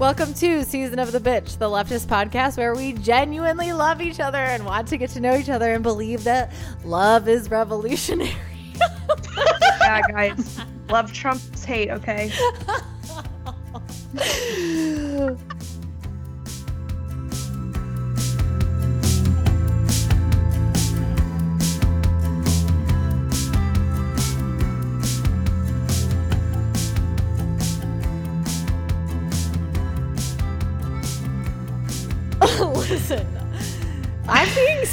[0.00, 4.38] Welcome to Season of the Bitch, the leftist podcast where we genuinely love each other
[4.38, 6.50] and want to get to know each other and believe that
[6.86, 8.32] love is revolutionary.
[9.82, 10.58] yeah, guys.
[10.88, 12.32] Love trumps hate, okay?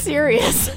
[0.07, 0.66] serious.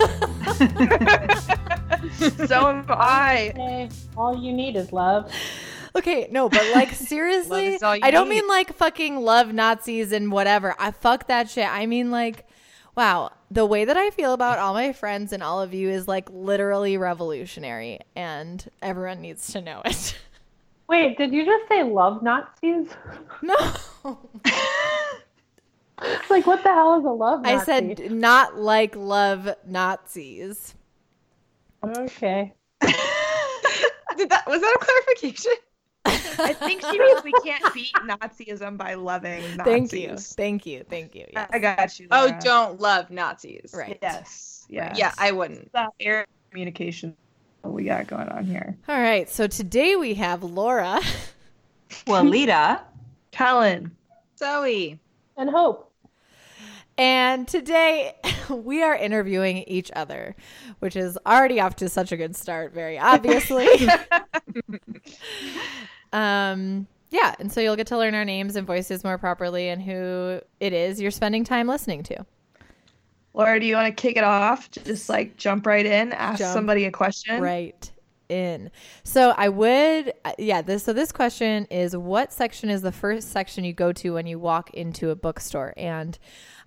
[2.48, 3.52] so am I.
[3.54, 5.32] Hey, all you need is love.
[5.96, 8.42] Okay, no, but like seriously, is all you I don't need.
[8.42, 10.74] mean like fucking love Nazis and whatever.
[10.78, 11.68] I fuck that shit.
[11.68, 12.46] I mean like,
[12.96, 16.06] wow, the way that I feel about all my friends and all of you is
[16.06, 20.16] like literally revolutionary, and everyone needs to know it.
[20.88, 22.88] Wait, did you just say love Nazis?
[23.42, 23.56] No,
[26.30, 30.74] like, what the hell is a love I said not like love Nazis.
[31.84, 32.52] Okay.
[34.16, 35.52] Did that was that a clarification?
[36.04, 39.64] I think she means we can't beat Nazism by loving Nazis.
[39.64, 41.26] Thank you, thank you, thank you.
[41.32, 41.48] Yes.
[41.52, 42.08] I got you.
[42.10, 43.72] Oh, don't love Nazis.
[43.74, 43.98] Right.
[44.00, 44.66] Yes.
[44.68, 44.98] Yes.
[44.98, 45.72] Yeah, I wouldn't.
[45.72, 47.14] that air communication
[47.62, 48.76] what we got going on here.
[48.88, 51.00] All right, so today we have Laura.
[52.06, 52.80] Walita.
[53.30, 53.94] Kellen.
[54.38, 54.98] Zoe.
[55.36, 55.89] And hope.
[57.00, 58.12] And today
[58.50, 60.36] we are interviewing each other,
[60.80, 63.66] which is already off to such a good start, very obviously.
[66.12, 69.80] um, yeah, and so you'll get to learn our names and voices more properly and
[69.80, 72.26] who it is you're spending time listening to.
[73.32, 74.70] Laura, do you want to kick it off?
[74.70, 77.40] Just like jump right in, ask Jump somebody a question.
[77.40, 77.90] Right
[78.30, 78.70] in.
[79.04, 80.62] So I would, uh, yeah.
[80.62, 84.26] This so this question is: What section is the first section you go to when
[84.26, 85.74] you walk into a bookstore?
[85.76, 86.18] And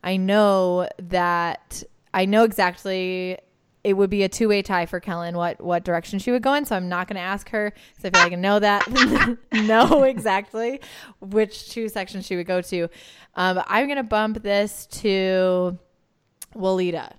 [0.04, 1.84] I know that
[2.14, 3.38] I know exactly.
[3.84, 5.36] It would be a two-way tie for Kellen.
[5.36, 6.66] What what direction she would go in?
[6.66, 10.04] So I'm not going to ask her because I feel like I know that, know
[10.04, 10.82] exactly
[11.20, 12.88] which two sections she would go to.
[13.36, 15.78] Um, I'm going to bump this to
[16.56, 17.14] Walita.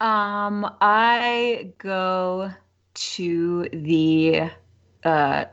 [0.00, 2.50] Um, I go
[2.94, 4.50] to the
[5.04, 5.44] uh,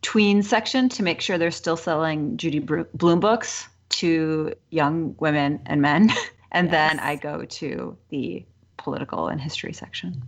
[0.00, 5.80] tween section to make sure they're still selling Judy Blume books to young women and
[5.80, 6.10] men,
[6.52, 8.44] and then I go to the
[8.76, 10.22] political and history section.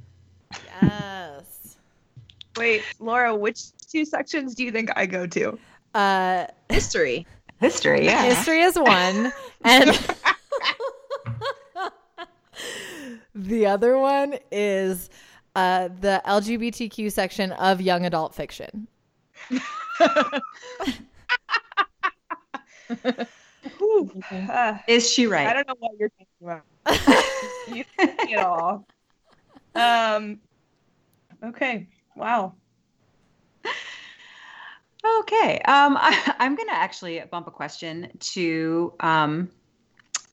[0.81, 1.77] Yes.
[2.57, 5.59] Wait, Laura, which two sections do you think I go to?
[5.93, 7.27] Uh, History.
[7.61, 8.23] History, yeah.
[8.25, 9.33] History is one,
[9.65, 9.91] and
[13.35, 15.09] the other one is
[15.55, 18.89] uh, the LGBTQ section of young adult fiction.
[23.79, 24.23] Whew.
[24.31, 25.49] Uh, Is she right?
[25.49, 27.25] I don't know what you're talking about.
[27.67, 28.87] you think it all.
[29.75, 30.41] Um.
[31.43, 31.89] Okay.
[32.17, 32.55] Wow.
[35.21, 35.61] Okay.
[35.61, 39.51] Um, I, I'm going to actually bump a question to um,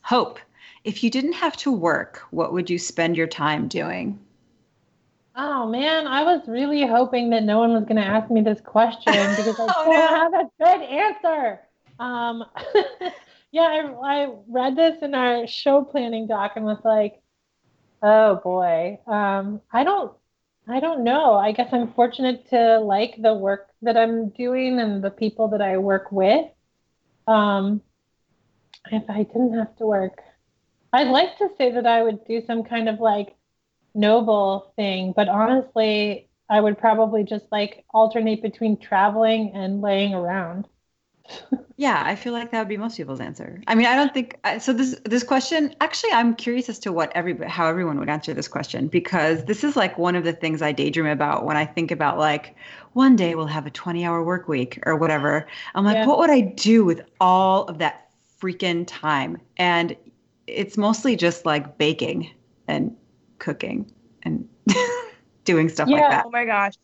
[0.03, 0.39] Hope.
[0.83, 4.19] If you didn't have to work, what would you spend your time doing?
[5.35, 8.59] Oh man, I was really hoping that no one was going to ask me this
[8.61, 10.07] question because I Oh, don't no.
[10.07, 11.61] have a good answer.
[12.01, 12.43] Um,
[13.51, 17.21] yeah, I, I read this in our show planning doc and was like,
[18.01, 18.99] oh boy.
[19.05, 20.11] Um, I don't,
[20.67, 21.35] I don't know.
[21.35, 25.61] I guess I'm fortunate to like the work that I'm doing and the people that
[25.61, 26.47] I work with.
[27.27, 27.81] Um,
[28.91, 30.21] if I didn't have to work,
[30.91, 33.35] I'd like to say that I would do some kind of like
[33.93, 40.67] noble thing, but honestly, I would probably just like alternate between traveling and laying around.
[41.77, 43.59] Yeah, I feel like that would be most people's answer.
[43.65, 44.71] I mean, I don't think so.
[44.71, 48.47] This this question, actually, I'm curious as to what every how everyone would answer this
[48.47, 51.89] question because this is like one of the things I daydream about when I think
[51.89, 52.55] about like
[52.93, 55.47] one day we'll have a 20 hour work week or whatever.
[55.73, 56.05] I'm like, Yeah.
[56.05, 58.09] what would I do with all of that
[58.39, 59.39] freaking time?
[59.57, 59.95] And
[60.45, 62.29] it's mostly just like baking
[62.67, 62.95] and
[63.39, 63.91] cooking
[64.23, 64.47] and
[65.45, 66.25] doing stuff like that.
[66.27, 66.75] Oh my gosh.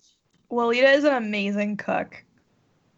[0.51, 2.24] Walita is an amazing cook.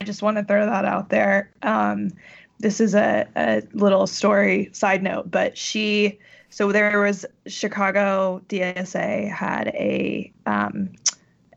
[0.01, 1.51] I just want to throw that out there.
[1.61, 2.11] Um,
[2.59, 6.19] this is a, a little story side note, but she,
[6.49, 10.89] so there was Chicago DSA had a, um,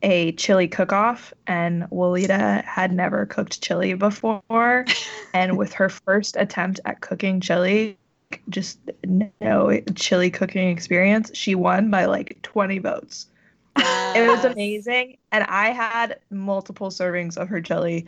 [0.03, 4.85] a chili cook off, and Walita had never cooked chili before.
[5.35, 7.97] and with her first attempt at cooking chili,
[8.49, 8.79] just
[9.41, 13.29] no chili cooking experience, she won by like 20 votes.
[13.77, 15.17] It was amazing.
[15.31, 18.07] And I had multiple servings of her chili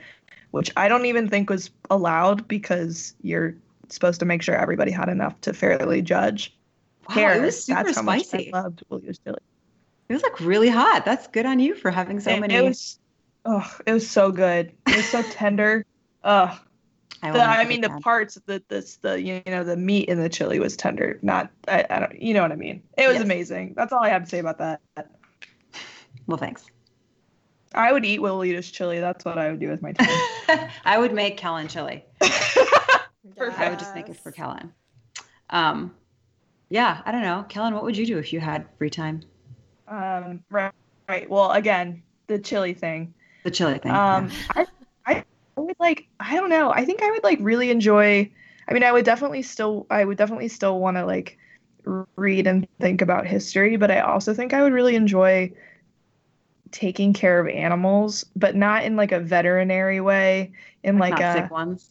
[0.54, 3.56] which I don't even think was allowed because you're
[3.88, 6.54] supposed to make sure everybody had enough to fairly judge.
[7.08, 7.34] Wow, Hair.
[7.42, 8.52] it was super That's how much spicy.
[8.54, 9.38] I loved Willita's chili.
[10.08, 11.04] It was like really hot.
[11.04, 12.54] That's good on you for having so It- many.
[12.54, 13.00] It was,
[13.44, 14.72] oh, it was so good.
[14.86, 15.84] It was so tender.
[16.22, 16.56] Ugh.
[17.22, 18.00] I, The, I mean, the down.
[18.02, 21.18] parts, that this, the you know, the meat in the chili was tender.
[21.22, 22.82] Not, I, I don't, you know what I mean.
[22.96, 23.24] It was Yes.
[23.24, 23.74] amazing.
[23.76, 24.80] That's all I have to say about that.
[26.26, 26.64] Well, thanks.
[27.74, 29.00] I would eat Willita's chili.
[29.00, 30.68] That's what I would do with my time.
[30.84, 32.04] I would make Kellen chili.
[33.36, 33.58] Perfect.
[33.58, 34.72] I would just make it for Kellen.
[35.50, 35.94] Um,
[36.68, 37.44] yeah, I don't know.
[37.48, 39.22] Kellen, what would you do if you had free time?
[39.88, 40.72] um, right,
[41.08, 41.28] right.
[41.28, 43.14] Well, again, the chili thing.
[43.44, 43.92] The chili thing.
[43.92, 44.66] Um, I,
[45.06, 45.24] I
[45.56, 46.70] would like, I don't know.
[46.70, 48.30] I think I would like really enjoy.
[48.68, 51.38] I mean, I would definitely still, I would definitely still want to like
[52.16, 55.52] read and think about history, but I also think I would really enjoy
[56.74, 60.52] taking care of animals, but not in like a veterinary way.
[60.82, 61.90] In like, like, not a sick ones.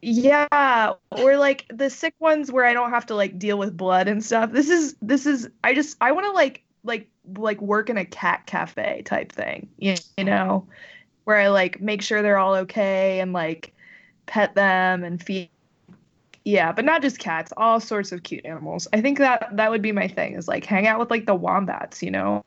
[0.00, 4.08] yeah, or like the sick ones where I don't have to like deal with blood
[4.08, 4.52] and stuff.
[4.52, 8.04] This is this is I just I want to like like like work in a
[8.04, 9.68] cat cafe type thing.
[9.76, 10.66] You, you know,
[11.24, 13.74] where I like make sure they're all okay and like
[14.26, 15.50] pet them and feed
[16.44, 18.88] yeah, but not just cats, all sorts of cute animals.
[18.92, 21.34] I think that that would be my thing is like hang out with like the
[21.34, 22.44] wombats, you know?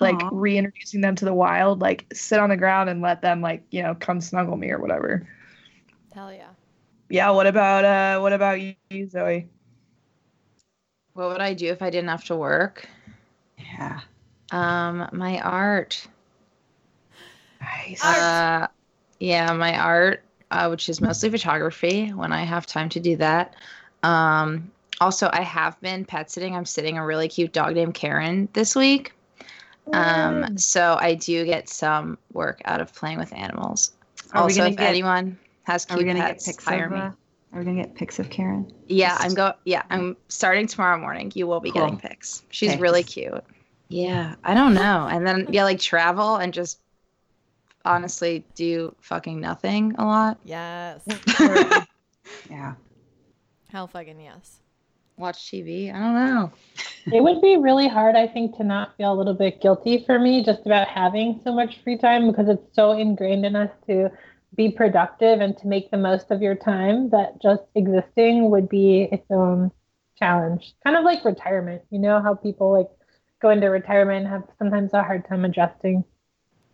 [0.00, 0.30] Like Aw.
[0.32, 3.82] reintroducing them to the wild, like sit on the ground and let them like, you
[3.82, 5.26] know, come snuggle me or whatever.
[6.14, 6.48] Hell yeah.
[7.08, 8.74] Yeah, what about uh what about you,
[9.08, 9.48] Zoe?
[11.14, 12.88] What would I do if I didn't have to work?
[13.58, 14.00] Yeah.
[14.52, 16.06] Um, my art.
[17.60, 18.04] Nice.
[18.04, 18.68] Uh,
[19.18, 23.56] yeah, my art, uh, which is mostly photography when I have time to do that.
[24.02, 24.70] Um,
[25.00, 26.54] also, I have been pet sitting.
[26.54, 29.12] I'm sitting a really cute dog named Karen this week.
[29.92, 33.92] Um, so I do get some work out of playing with animals.
[34.32, 36.64] Are we also, gonna if get- anyone has Are we cute gonna pets, get pics
[36.64, 36.92] hire of?
[36.92, 36.98] me.
[36.98, 37.10] Uh,
[37.52, 38.70] are we gonna get pics of Karen?
[38.88, 39.52] Yeah, I'm go.
[39.64, 41.32] Yeah, I'm starting tomorrow morning.
[41.34, 41.82] You will be Cool.
[41.82, 42.42] getting pics.
[42.50, 42.80] She's Okay.
[42.80, 43.42] really cute.
[43.88, 45.08] Yeah, I don't know.
[45.10, 46.78] And then yeah, like travel and just
[47.86, 50.38] honestly do fucking nothing a lot.
[50.44, 51.00] Yes.
[52.50, 52.74] Yeah.
[53.70, 54.60] Hell fucking yes.
[55.18, 55.90] Watch TV.
[55.90, 56.52] I don't know.
[57.10, 60.18] It would be really hard, I think, to not feel a little bit guilty for
[60.18, 64.10] me just about having so much free time because it's so ingrained in us to
[64.54, 69.08] be productive and to make the most of your time that just existing would be
[69.10, 69.70] its own
[70.18, 70.74] challenge.
[70.84, 71.80] Kind of like retirement.
[71.90, 72.90] You know how people like
[73.40, 76.04] go into retirement and have sometimes a hard time adjusting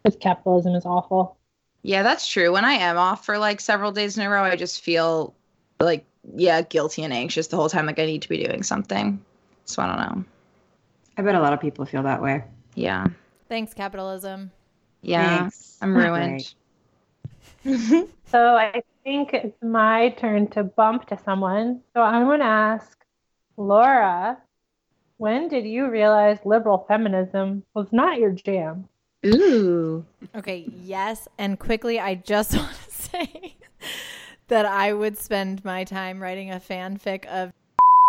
[0.02, 1.38] because capitalism is awful.
[1.82, 2.52] Yeah, that's true.
[2.52, 5.34] When I am off for like several days in a row, I just feel
[5.78, 6.06] like
[6.36, 7.86] yeah, guilty and anxious the whole time.
[7.86, 9.24] Like I need to be doing something.
[9.64, 10.24] So I don't know.
[11.16, 12.44] I bet a lot of people feel that way.
[12.74, 13.06] Yeah,
[13.48, 14.50] Thanks, capitalism.
[15.02, 15.40] yeah.
[15.42, 15.78] Thanks.
[15.80, 16.54] I'm ruined.
[18.26, 21.82] So I think it's my turn to bump to someone.
[21.94, 22.98] So I'm going to ask
[23.56, 24.38] Laura,
[25.18, 28.88] when did you realize liberal feminism was not your jam?
[29.24, 30.04] Ooh.
[30.34, 31.28] Okay, yes.
[31.38, 33.54] And quickly, I just want to say
[34.48, 37.52] that I would spend my time writing a fanfic of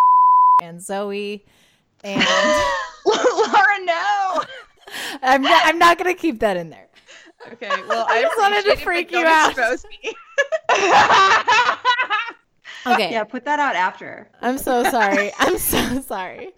[0.62, 1.46] and Zoe.
[2.04, 2.22] And
[3.06, 4.44] Laura, no.
[5.22, 6.88] I'm not, I'm not going to keep that in there.
[7.54, 11.36] Okay, well, I I, just wanted to appreciate it, but freak you out.
[12.88, 13.12] Okay.
[13.12, 14.30] Yeah, put that out after.
[14.42, 15.32] I'm so sorry.
[15.40, 16.52] I'm so sorry.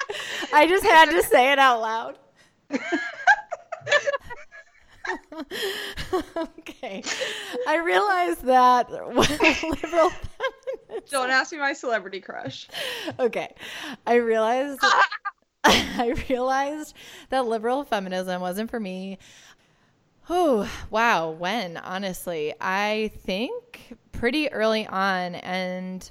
[0.54, 2.18] I just had to say it out loud.
[6.38, 7.04] okay.
[7.68, 10.12] I realized that liberal feminism.
[11.10, 12.68] Don't ask me my celebrity crush.
[13.20, 13.54] Okay.
[14.06, 14.80] I realized
[15.64, 16.96] I realized
[17.30, 19.18] that liberal feminism wasn't for me.
[20.30, 21.32] Oh, wow.
[21.32, 25.36] When, honestly, I think pretty early on.
[25.36, 26.10] And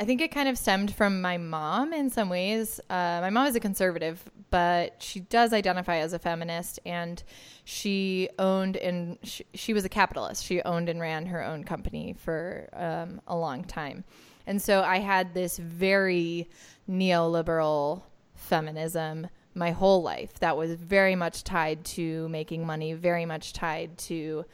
[0.00, 2.80] I think it kind of stemmed from my mom in some ways.
[2.88, 6.80] Uh, my mom is a conservative, but she does identify as a feminist.
[6.86, 7.22] And
[7.64, 10.42] she owned and she, she was a capitalist.
[10.42, 14.04] She owned and ran her own company for um, a long time.
[14.46, 16.48] And so I had this very
[16.88, 18.04] neoliberal
[18.34, 23.98] feminism my whole life that was very much tied to making money, very much tied
[23.98, 24.46] to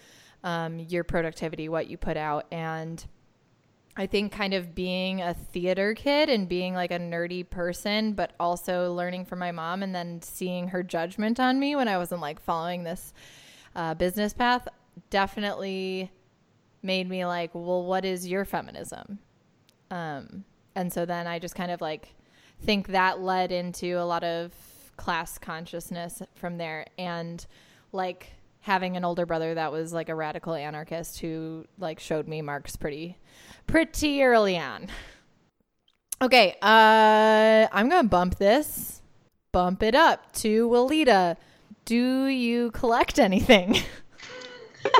[0.42, 2.46] um, your productivity, what you put out.
[2.50, 3.04] And
[3.96, 8.32] I think kind of being a theater kid and being like a nerdy person, but
[8.38, 12.20] also learning from my mom and then seeing her judgment on me when I wasn't
[12.20, 13.14] like following this
[13.74, 14.68] uh, business path
[15.10, 16.10] definitely
[16.82, 19.18] made me like, well, what is your feminism?
[19.90, 22.14] Um, and so then I just kind of like
[22.62, 24.52] think that led into a lot of
[24.96, 27.46] class consciousness from there and
[27.92, 28.32] like
[28.66, 32.74] having an older brother that was like a radical anarchist who like showed me Marx
[32.74, 33.16] pretty
[33.68, 34.88] pretty early on.
[36.20, 39.02] Okay, uh I'm going to bump this.
[39.52, 41.36] Bump it up to Walita.
[41.84, 43.76] Do you collect anything?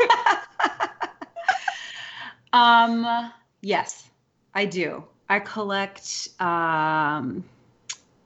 [2.53, 3.33] um
[3.63, 4.09] yes,
[4.55, 5.03] I do.
[5.29, 7.43] I collect um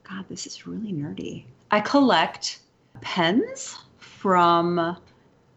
[0.04, 1.44] God, this is really nerdy.
[1.70, 2.58] I collect
[3.00, 4.98] pens from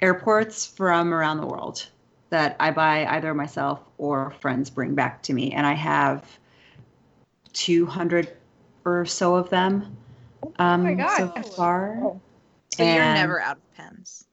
[0.04, 1.88] airports from around the world
[2.30, 5.54] that I buy either myself or friends bring back to me.
[5.54, 6.38] And I have
[7.54, 8.36] 200
[8.84, 9.96] or so of them
[10.60, 11.18] um, my God.
[11.18, 12.20] so far.
[12.76, 14.26] So you're never out of pens.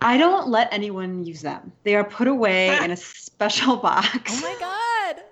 [0.00, 1.72] I don't let anyone use them.
[1.82, 4.32] They are put away in a special box.
[4.36, 5.24] oh my god.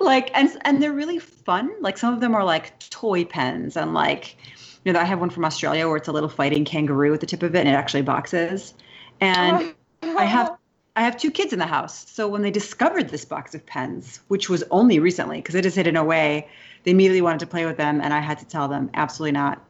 [0.00, 1.70] like and and they're really fun.
[1.80, 4.36] Like some of them are like toy pens and like
[4.84, 7.26] you know I have one from Australia where it's a little fighting kangaroo at the
[7.26, 8.74] tip of it and it actually boxes.
[9.20, 10.56] And oh, I have
[10.96, 12.10] I have two kids in the house.
[12.10, 15.74] So when they discovered this box of pens, which was only recently because it is
[15.74, 16.48] hidden away,
[16.84, 19.62] they immediately wanted to play with them and I had to tell them absolutely not.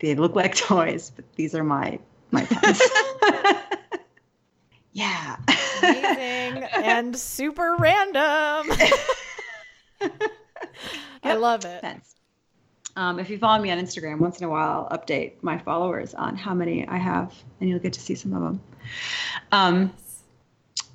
[0.00, 1.98] They look like toys, but these are my
[2.30, 2.82] my pens.
[4.92, 5.36] yeah.
[5.82, 8.76] Amazing and super random.
[11.22, 11.82] I love it.
[11.82, 12.16] Pens.
[13.00, 16.12] Um, if you follow me on Instagram, once in a while, I'll update my followers
[16.12, 18.60] on how many I have, and you'll get to see some of them.
[19.52, 19.94] Um,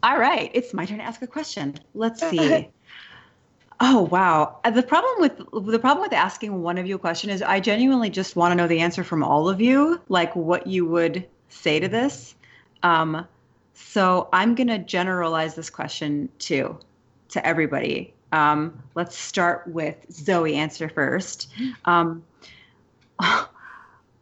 [0.03, 1.79] all right, it's my turn to ask a question.
[1.95, 2.69] Let's see.
[3.79, 4.59] Oh wow!
[4.63, 7.59] Uh, The problem with the problem with asking one of you a question is I
[7.59, 11.27] genuinely just want to know the answer from all of you, like what you would
[11.49, 12.35] say to this.
[12.83, 13.27] Um,
[13.73, 16.77] so I'm gonna generalize this question too
[17.29, 18.13] to everybody.
[18.35, 20.55] Um, let's start with Zoe.
[20.55, 21.47] Answer first.
[21.85, 22.23] Um,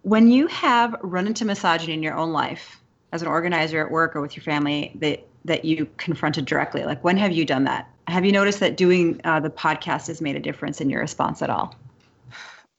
[0.03, 2.79] when you have run into misogyny in your own life,
[3.11, 7.03] as an organizer at work or with your family, that that you confronted directly, like
[7.03, 7.89] when have you done that?
[8.07, 11.41] Have you noticed that doing uh, the podcast has made a difference in your response
[11.41, 11.75] at all?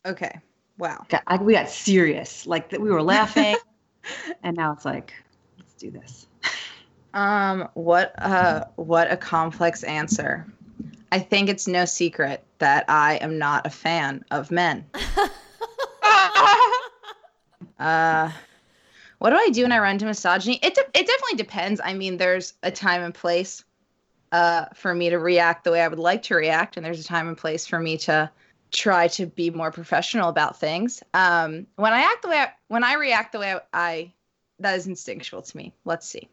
[0.06, 0.38] Okay.
[0.78, 1.04] Wow.
[1.08, 3.56] Got- I- we got serious, like that we were laughing,
[4.42, 5.12] and now it's like,
[5.58, 6.26] let's do this.
[7.12, 10.46] Um, what uh what a complex answer.
[11.14, 14.85] I think it's no secret that I am not a fan of men.
[17.78, 18.30] Uh
[19.18, 20.61] what do I do when I run into misogyny?
[20.62, 21.80] It de- it definitely depends.
[21.83, 23.64] I mean, there's a time and place
[24.33, 27.04] uh for me to react the way I would like to react and there's a
[27.04, 28.30] time and place for me to
[28.71, 31.02] try to be more professional about things.
[31.14, 34.12] Um when I act the way I, when I react the way I, I
[34.61, 35.73] that is instinctual to me.
[35.85, 36.28] Let's see.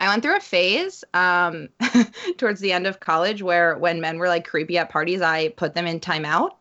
[0.00, 1.68] I went through a phase um,
[2.38, 5.74] towards the end of college where when men were like creepy at parties, I put
[5.74, 6.52] them in timeout.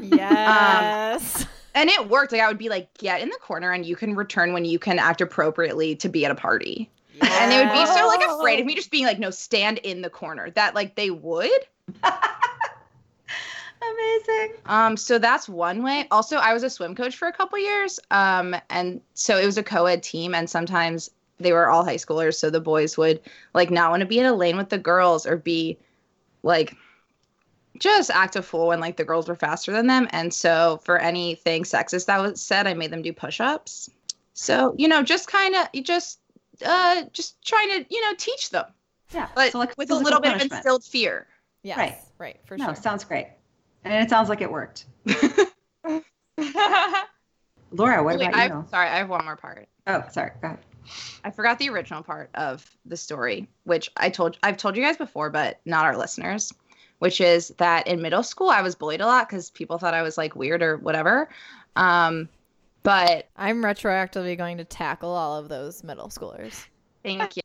[0.00, 1.44] Yes.
[1.74, 2.30] And it worked.
[2.30, 4.78] Like I would be like, get in the corner and you can return when you
[4.78, 6.88] can act appropriately to be at a party.
[7.20, 10.00] And they would be so like afraid of me just being like, no, stand in
[10.00, 10.50] the corner.
[10.50, 11.50] That like they would.
[13.92, 14.52] Amazing.
[14.66, 16.06] Um, so that's one way.
[16.12, 17.98] Also, I was a swim coach for a couple years.
[18.12, 22.34] Um, and so it was a co-ed team, and sometimes they were all high schoolers,
[22.34, 23.20] so the boys would
[23.54, 25.78] like not want to be in a lane with the girls or be
[26.42, 26.76] like
[27.78, 30.08] just act a fool when like the girls were faster than them.
[30.10, 33.90] And so for anything sexist that was said, I made them do push-ups.
[34.34, 36.20] So, you know, just kind of just
[36.64, 38.66] uh just trying to, you know, teach them.
[39.12, 41.26] Yeah, But so like with a little bit of instilled fear.
[41.62, 41.78] Yeah.
[41.78, 41.96] Right.
[42.18, 42.40] Right.
[42.44, 42.74] For no, sure.
[42.74, 43.28] sounds great,
[43.84, 44.86] and it sounds like it worked.
[47.72, 48.64] Laura, what Wait, about I, you?
[48.70, 49.68] sorry, I have one more part.
[49.86, 50.30] Oh, sorry.
[50.40, 50.58] Go ahead.
[51.24, 54.96] I forgot the original part of the story, which I told I've told you guys
[54.96, 56.52] before, but not our listeners.
[57.00, 60.02] Which is that in middle school I was bullied a lot because people thought I
[60.02, 61.28] was like weird or whatever.
[61.76, 62.28] Um,
[62.82, 66.66] but I'm retroactively going to tackle all of those middle schoolers.
[67.02, 67.42] thank you.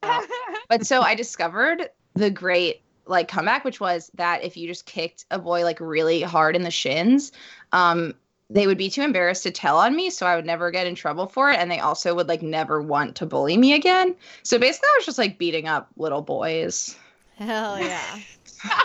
[0.69, 5.25] but so I discovered the great like comeback, which was that if you just kicked
[5.31, 7.31] a boy like really hard in the shins,
[7.71, 8.13] um,
[8.49, 10.95] they would be too embarrassed to tell on me, so I would never get in
[10.95, 14.15] trouble for it, and they also would like never want to bully me again.
[14.43, 16.95] So basically, I was just like beating up little boys.
[17.35, 18.19] Hell yeah.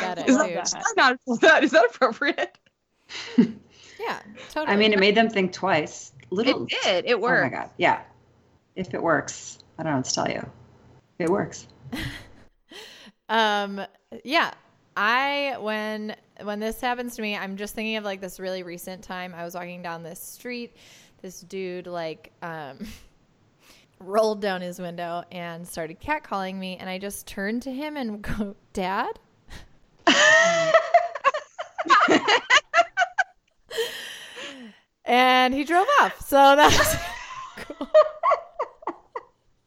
[0.00, 2.58] Got it, is, that not is that, is that appropriate?
[3.98, 4.20] Yeah,
[4.50, 4.74] totally.
[4.74, 6.12] I mean, it made them think twice.
[6.30, 6.64] Little.
[6.64, 7.04] It did.
[7.06, 7.54] It Oh my worked.
[7.54, 7.70] god.
[7.78, 8.02] Yeah.
[8.74, 10.46] If it works, I don't know what to tell you.
[11.18, 11.66] It works.
[13.28, 13.80] Um,
[14.22, 14.52] yeah.
[14.96, 19.02] I when when this happens to me, I'm just thinking of like this really recent
[19.02, 19.34] time.
[19.34, 20.76] I was walking down this street.
[21.22, 22.86] This dude like um
[24.00, 28.22] rolled down his window and started catcalling me, and I just turned to him and
[28.38, 29.18] go, "Dad."
[35.04, 36.20] and he drove off.
[36.26, 36.96] So that was
[37.66, 37.88] cool.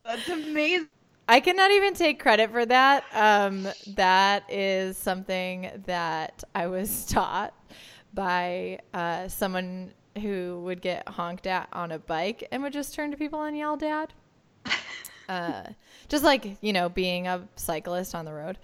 [0.06, 0.88] That's amazing.
[1.30, 3.04] I cannot even take credit for that.
[3.14, 7.54] Um, that is something that I was taught
[8.16, 13.12] by uh, someone who would get honked at on a bike and would just turn
[13.12, 14.14] to people and yell, "Dad."
[15.30, 15.62] Uh,
[16.08, 18.58] just like you know, being a cyclist on the road.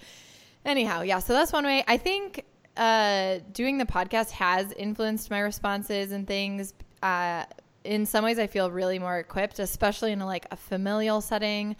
[0.66, 1.20] Anyhow, yeah.
[1.20, 1.84] So that's one way.
[1.88, 2.44] I think
[2.76, 6.74] uh, doing the podcast has influenced my responses and things.
[7.04, 7.44] Uh,
[7.84, 11.76] in some ways, I feel really more equipped, especially in a, like a familial setting.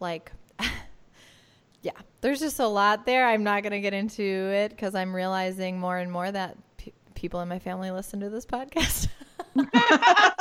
[0.00, 0.32] Like,
[1.82, 3.26] yeah, there's just a lot there.
[3.26, 7.40] I'm not gonna get into it because I'm realizing more and more that pe people
[7.40, 9.08] in my family listen to this podcast.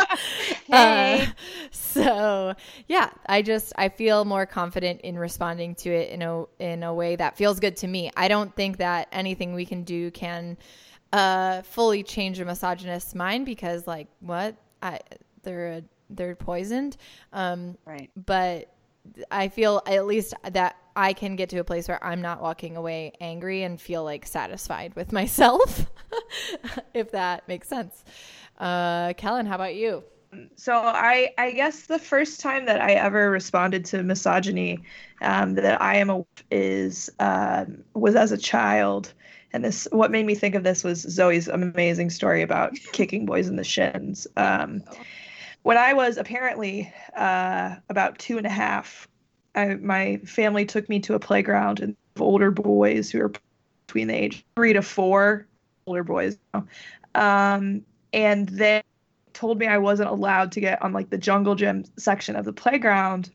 [0.67, 1.21] Hey.
[1.23, 1.25] Uh,
[1.71, 2.53] so
[2.87, 6.93] yeah, I just I feel more confident in responding to it in a in a
[6.93, 8.11] way that feels good to me.
[8.17, 10.57] I don't think that anything we can do can
[11.13, 14.99] uh fully change a misogynist's mind because like what I
[15.43, 16.97] they're they're poisoned.
[17.31, 18.09] Um Right.
[18.25, 18.69] but
[19.31, 22.75] I feel at least that I can get to a place where I'm not walking
[22.75, 25.85] away angry and feel like satisfied with myself,
[26.93, 28.03] if that makes sense.
[28.57, 30.03] Uh, Kellen, how about you?
[30.55, 34.79] so I I guess the first time that I ever responded to misogyny
[35.21, 39.13] um, that I am a is um, was as a child,
[39.53, 43.47] and this what made me think of this was Zoe's amazing story about kicking boys
[43.47, 44.27] in the shins.
[44.35, 44.83] Um,
[45.63, 49.07] when I was apparently uh, about two and a half,
[49.55, 53.31] I, my family took me to a playground and older boys who were
[53.87, 55.47] between the age three to four,
[55.85, 56.37] older boys,
[57.15, 57.81] um,
[58.13, 58.83] and they
[59.33, 62.53] told me I wasn't allowed to get on like the jungle gym section of the
[62.53, 63.29] playground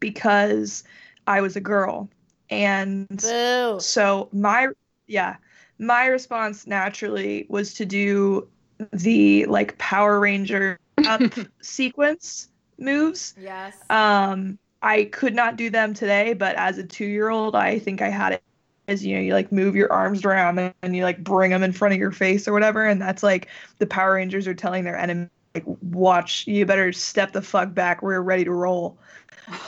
[0.00, 0.84] because
[1.26, 2.08] I was a girl.
[2.50, 3.78] And Boo.
[3.80, 4.68] so my
[5.06, 5.36] yeah,
[5.78, 8.48] my response naturally was to do
[8.92, 11.22] the like Power Ranger up
[11.60, 13.34] sequence moves.
[13.40, 13.76] Yes.
[13.90, 18.34] Um I could not do them today, but as a 2-year-old, I think I had
[18.34, 18.42] it
[18.86, 21.72] as you know, you like move your arms around and you like bring them in
[21.72, 24.96] front of your face or whatever and that's like the Power Rangers are telling their
[24.98, 28.98] enemy like watch you better step the fuck back we're ready to roll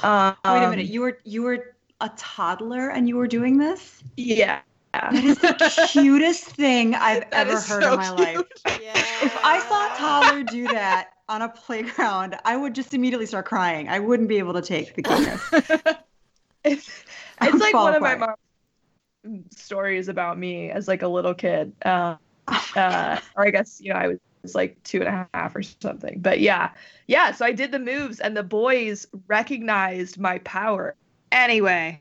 [0.02, 0.86] um, Wait a minute.
[0.86, 4.02] You were you were a toddler and you were doing this?
[4.16, 4.60] yeah
[4.92, 8.42] That is the cutest thing I've That ever heard so in my life.
[8.66, 8.92] yeah.
[9.22, 13.46] If I saw a toddler do that on a playground, I would just immediately start
[13.46, 13.88] crying.
[13.88, 15.40] I wouldn't be able to take the cuteness.
[16.64, 17.04] it's,
[17.42, 18.38] it's like one of my apart.
[19.24, 22.16] mom's stories about me as like a little kid uh,
[22.76, 26.20] uh, or i guess you know i was like two and a half or something
[26.20, 26.70] but yeah
[27.08, 30.94] yeah so i did the moves and the boys recognized my power
[31.32, 32.00] anyway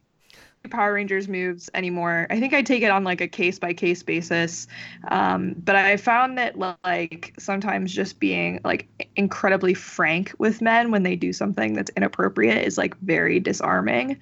[0.70, 2.28] power rangers moves anymore.
[2.30, 4.68] I think i take it on like a case by case basis.
[5.10, 11.04] Um, but i found that like sometimes just being like incredibly frank with men when
[11.04, 14.18] they do something that's inappropriate is like very disarming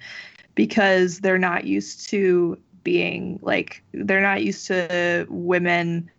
[0.54, 6.10] because they're not used to being like they're not used to women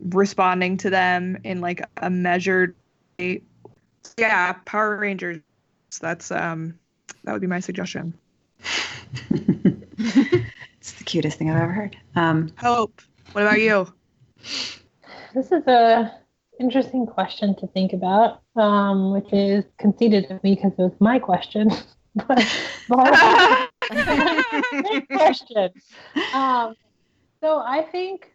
[0.00, 2.74] responding to them in like a measured
[3.18, 3.42] way.
[4.18, 5.40] yeah power rangers
[6.00, 6.78] that's um
[7.24, 8.12] that would be my suggestion
[9.30, 11.96] it's the cutest thing I've ever heard.
[12.16, 13.92] Um, hope what about you
[15.34, 16.12] This is a
[16.58, 21.18] interesting question to think about, um, which is conceited of me because it was my
[21.18, 21.70] question.
[22.26, 22.46] but,
[22.88, 23.70] but
[25.12, 25.70] question.
[26.34, 26.74] Um,
[27.40, 28.32] so I think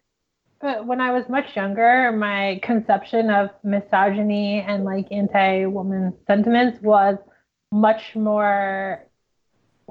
[0.62, 7.18] uh, when I was much younger, my conception of misogyny and like anti-woman sentiments was
[7.70, 9.06] much more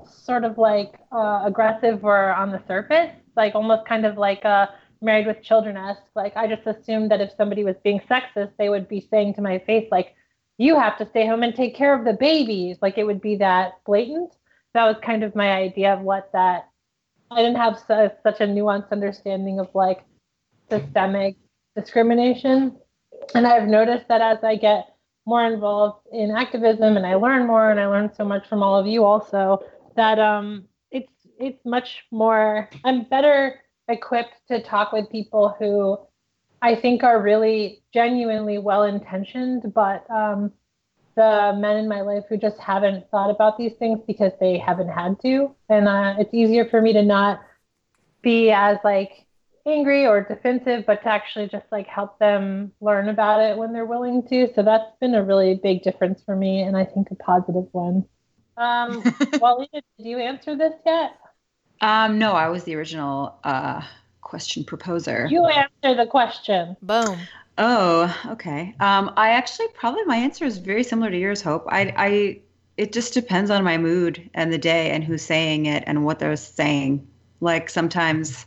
[0.06, 4.69] sort of like uh, aggressive or on the surface, like almost kind of like a
[5.01, 6.01] married with children esque.
[6.15, 9.41] Like I just assumed that if somebody was being sexist, they would be saying to
[9.41, 10.15] my face, like,
[10.58, 12.77] you have to stay home and take care of the babies.
[12.82, 14.34] Like it would be that blatant.
[14.73, 16.69] That was kind of my idea of what that.
[17.32, 20.03] I didn't have su- such a nuanced understanding of like
[20.69, 21.36] systemic
[21.75, 22.77] discrimination.
[23.34, 24.89] And I've noticed that as I get
[25.25, 28.77] more involved in activism and I learn more and I learn so much from all
[28.77, 29.63] of you also
[29.95, 35.97] that um it's it's much more I'm better equipped to talk with people who
[36.63, 40.53] I think are really genuinely well intentioned, but um,
[41.15, 44.88] the men in my life who just haven't thought about these things because they haven't
[44.88, 45.53] had to.
[45.67, 47.41] And uh, it's easier for me to not
[48.21, 49.12] be as like
[49.67, 53.86] angry or defensive, but to actually just like help them learn about it when they're
[53.86, 54.47] willing to.
[54.56, 58.06] So that's been a really big difference for me, and I think a positive one.
[58.58, 61.18] Um, Walida, did you answer this yet?
[61.82, 63.82] um, no, I was the original uh,
[64.22, 65.28] question proposer.
[65.30, 66.78] You answer the question.
[66.82, 67.20] Boom.
[67.58, 68.74] Oh, okay.
[68.80, 71.66] Um, I actually probably my answer is very similar to yours, Hope.
[71.70, 72.39] I, I
[72.78, 76.20] it just depends on my mood and the day and who's saying it and what
[76.20, 77.08] they're saying.
[77.42, 78.46] Like sometimes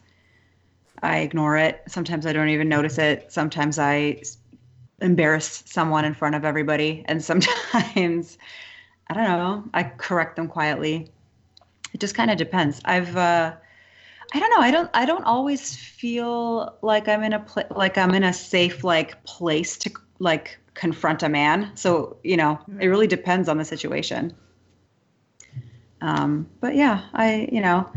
[1.03, 1.83] I ignore it.
[1.87, 3.31] Sometimes I don't even notice it.
[3.33, 4.23] Sometimes I
[5.01, 7.05] embarrass someone in front of everybody.
[7.07, 8.39] And sometimes,
[9.09, 11.11] I don't know, I correct them quietly.
[11.93, 12.81] It just kind of depends.
[12.85, 13.55] I've, uh,
[14.35, 14.61] I don't know.
[14.61, 14.91] I don't.
[14.93, 19.23] I don't always feel like I'm in a pl- like I'm in a safe like
[19.25, 21.71] place to like confront a man.
[21.77, 24.35] So you know, it really depends on the situation.
[26.01, 27.91] Um, but yeah, I you know,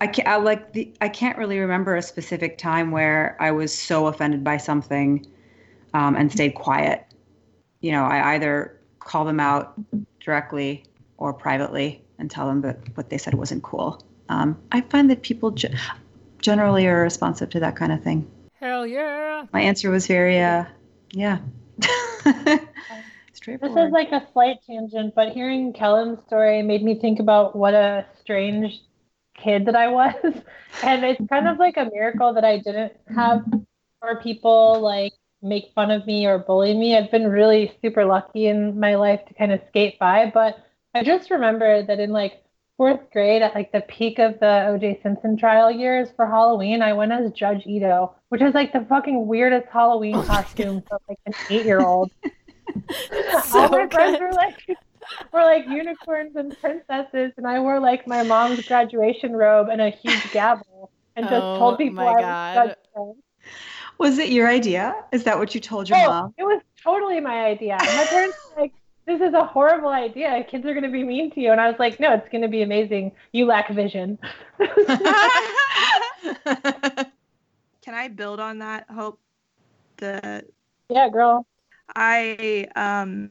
[0.00, 0.28] I can't.
[0.28, 0.92] I like the.
[1.00, 5.26] I can't really remember a specific time where I was so offended by something,
[5.94, 7.04] um, and stayed quiet.
[7.80, 9.74] You know, I either call them out
[10.20, 10.84] directly
[11.16, 14.02] or privately and tell them that what they said wasn't cool.
[14.28, 15.74] Um, I find that people ge-
[16.42, 18.28] generally are responsive to that kind of thing.
[18.58, 19.46] Hell yeah.
[19.52, 20.64] My answer was very, uh,
[21.12, 21.38] yeah.
[23.46, 27.74] This is like a slight tangent, but hearing Kellen's story made me think about what
[27.74, 28.80] a strange
[29.36, 30.14] kid that I was.
[30.82, 33.46] And it's kind of like a miracle that I didn't have
[34.02, 35.14] more people like
[35.48, 36.96] make fun of me or bully me.
[36.96, 40.58] I've been really super lucky in my life to kind of skate by, but
[40.94, 42.42] I just remember that in like
[42.76, 46.92] fourth grade, at like the peak of the OJ Simpson trial years for Halloween, I
[46.92, 51.34] went as Judge Ito, which is like the fucking weirdest Halloween costume for like an
[51.48, 52.10] eight year old.
[53.54, 54.56] All my friends were like
[55.32, 59.90] were like unicorns and princesses, and I wore like my mom's graduation robe and a
[59.90, 63.16] huge gavel, and just Oh told people my I was Judge.
[63.98, 64.94] Was it your idea?
[65.12, 66.34] Is that what you told your Oh, mom?
[66.36, 67.78] it was totally my idea.
[67.80, 68.72] My parents were like,
[69.06, 70.44] "This is a horrible idea.
[70.44, 72.42] Kids are going to be mean to you," and I was like, "No, it's going
[72.42, 73.12] to be amazing.
[73.32, 74.18] You lack vision."
[77.82, 78.86] Can I build on that?
[78.90, 79.20] Hope
[79.98, 80.44] the
[80.88, 81.46] yeah, girl.
[81.94, 83.30] I um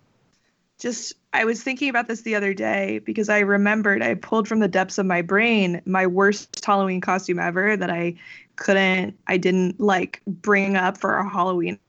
[0.80, 4.60] just I was thinking about this the other day because I remembered I pulled from
[4.60, 8.15] the depths of my brain my worst Halloween costume ever that I
[8.55, 11.79] couldn't I didn't like bring up for a Halloween.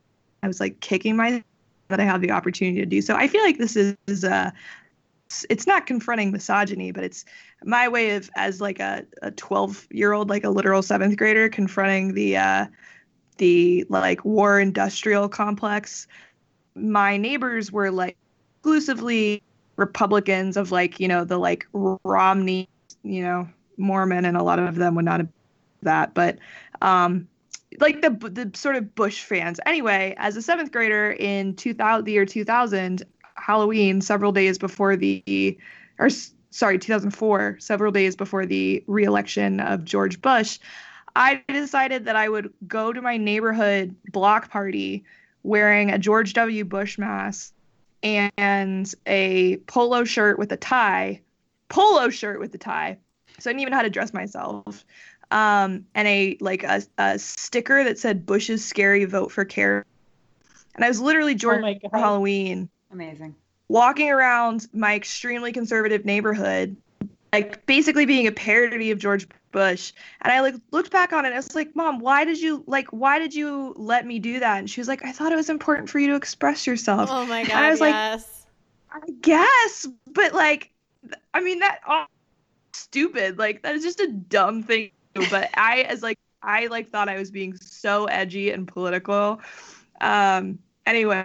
[0.43, 1.43] I was like kicking my
[1.89, 3.15] that I had the opportunity to do so.
[3.15, 4.51] I feel like this is, is uh
[5.51, 7.25] it's not confronting misogyny, but it's
[7.65, 11.49] my way of as like a, a 12 year old, like a literal seventh grader
[11.49, 12.67] confronting the uh
[13.39, 16.07] the like war industrial complex
[16.77, 18.17] my neighbors were like
[18.59, 19.43] exclusively
[19.77, 22.69] Republicans of like, you know, the like Romney,
[23.03, 25.29] you know, Mormon, and a lot of them would not have
[25.87, 26.39] that, but
[26.83, 27.27] um,
[27.81, 29.59] like the the sort of Bush fans.
[29.67, 33.03] Anyway, as a seventh grader in 2000, the year 2000,
[33.37, 35.59] Halloween, several days before the,
[35.99, 36.09] or
[36.51, 40.59] sorry, 2004, several days before the reelection of George Bush,
[41.15, 45.05] I decided that I would go to my neighborhood block party
[45.43, 46.65] wearing a George W.
[46.65, 47.53] Bush mask
[48.03, 51.21] and a polo shirt with a tie,
[51.69, 52.99] polo shirt with a tie.
[53.39, 54.85] So I didn't even know how to dress myself.
[55.31, 59.83] Um, and a like a, a sticker that said Bush's scary vote for Kerry.
[60.77, 61.99] And I was literally George oh for.
[61.99, 63.35] Halloween Amazing.
[63.69, 66.77] walking around my extremely conservative neighborhood,
[67.33, 69.93] like basically being a parody of George Bush.
[70.21, 72.63] And I like looked back on it and I was like, Mom, why did you
[72.67, 74.59] like why did you let me do that?
[74.59, 77.09] And she was like, I thought it was important for you to express yourself.
[77.11, 77.53] Oh my god.
[77.53, 78.47] I was like, yes.
[78.93, 80.71] I guess, but like
[81.33, 82.05] I mean that oh,
[82.73, 83.39] stupid.
[83.39, 84.91] Like that is just a dumb thing.
[85.17, 85.31] To do.
[85.31, 89.41] But I as like I like thought I was being so edgy and political.
[90.01, 91.25] Um anyway,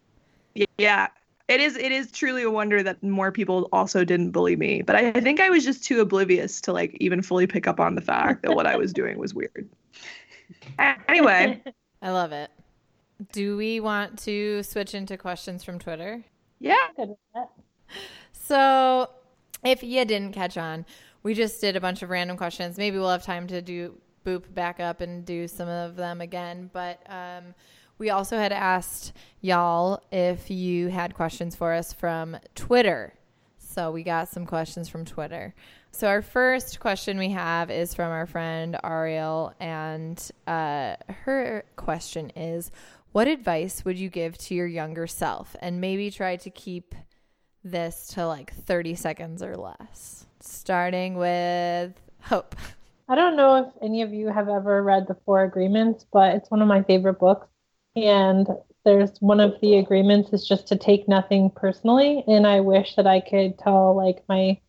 [0.77, 1.07] yeah,
[1.47, 4.81] it is it is truly a wonder that more people also didn't bully me.
[4.81, 7.79] But I, I think I was just too oblivious to like even fully pick up
[7.79, 9.69] on the fact that what I was doing was weird.
[11.07, 11.61] Anyway,
[12.01, 12.49] I love it.
[13.31, 16.23] Do we want to switch into questions from Twitter?
[16.59, 16.87] yeah.
[16.95, 17.49] Good with that.
[18.31, 19.09] So,
[19.63, 20.85] if you didn't catch on,
[21.23, 22.77] we just did a bunch of random questions.
[22.77, 26.69] Maybe we'll have time to do boop back up and do some of them again.
[26.71, 27.55] But um,
[27.97, 33.13] we also had asked y'all if you had questions for us from Twitter.
[33.57, 35.53] So we got some questions from Twitter.
[35.91, 42.31] So our first question we have is from our friend Ariel, and uh, her question
[42.31, 42.71] is,
[43.11, 46.95] "What advice would you give to your younger self?" And maybe try to keep
[47.63, 50.25] this to like 30 seconds or less.
[50.41, 52.55] Starting with Hope.
[53.07, 56.49] I don't know if any of you have ever read The Four Agreements, but it's
[56.49, 57.47] one of my favorite books.
[57.95, 58.47] And
[58.85, 62.23] there's one of the agreements is just to take nothing personally.
[62.27, 64.59] And I wish that I could tell like my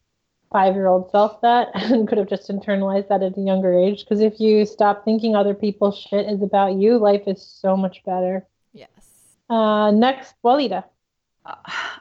[0.51, 4.05] five year old self that and could have just internalized that at a younger age.
[4.05, 8.05] Because if you stop thinking other people's shit is about you, life is so much
[8.05, 8.47] better.
[8.73, 8.89] Yes.
[9.49, 10.85] Uh, next, Walida.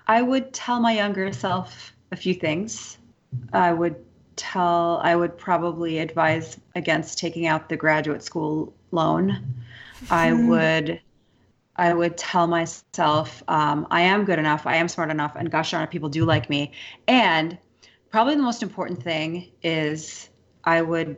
[0.08, 2.98] I would tell my younger self a few things.
[3.54, 3.96] I would
[4.36, 9.44] tell, I would probably advise against taking out the graduate school loan.
[10.10, 10.48] I Hmm.
[10.48, 11.02] would,
[11.76, 15.72] I would tell myself, um, I am good enough, I am smart enough, and gosh
[15.72, 16.72] darn it, people do like me.
[17.08, 17.58] And
[18.10, 20.30] probably the most important thing is
[20.64, 21.18] I would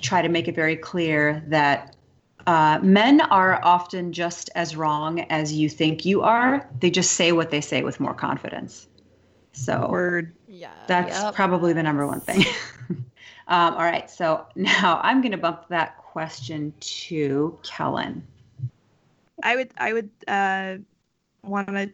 [0.00, 1.96] try to make it very clear that
[2.46, 6.68] uh, men are often just as wrong as you think you are.
[6.80, 8.88] They just say what they say with more confidence.
[9.60, 10.32] So Word.
[10.48, 10.70] Yeah.
[10.86, 11.34] that's Yep.
[11.34, 12.44] probably the number one thing.
[13.48, 14.10] um, all right.
[14.10, 18.26] So now I'm going to bump that question to Kellen.
[19.42, 20.76] I would I would uh,
[21.42, 21.90] want to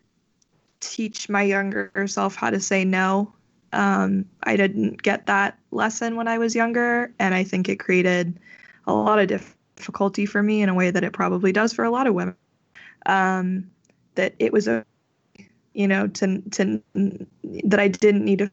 [0.81, 3.33] teach my younger self how to say no.
[3.73, 8.39] Um, I didn't get that lesson when I was younger, and I think it created
[8.87, 9.29] a lot of
[9.77, 12.37] difficulty for me in a way that it probably does for a lot of women.
[13.07, 13.71] Um,
[14.15, 14.85] that it was a,
[15.77, 18.51] you know, to to that I didn't need to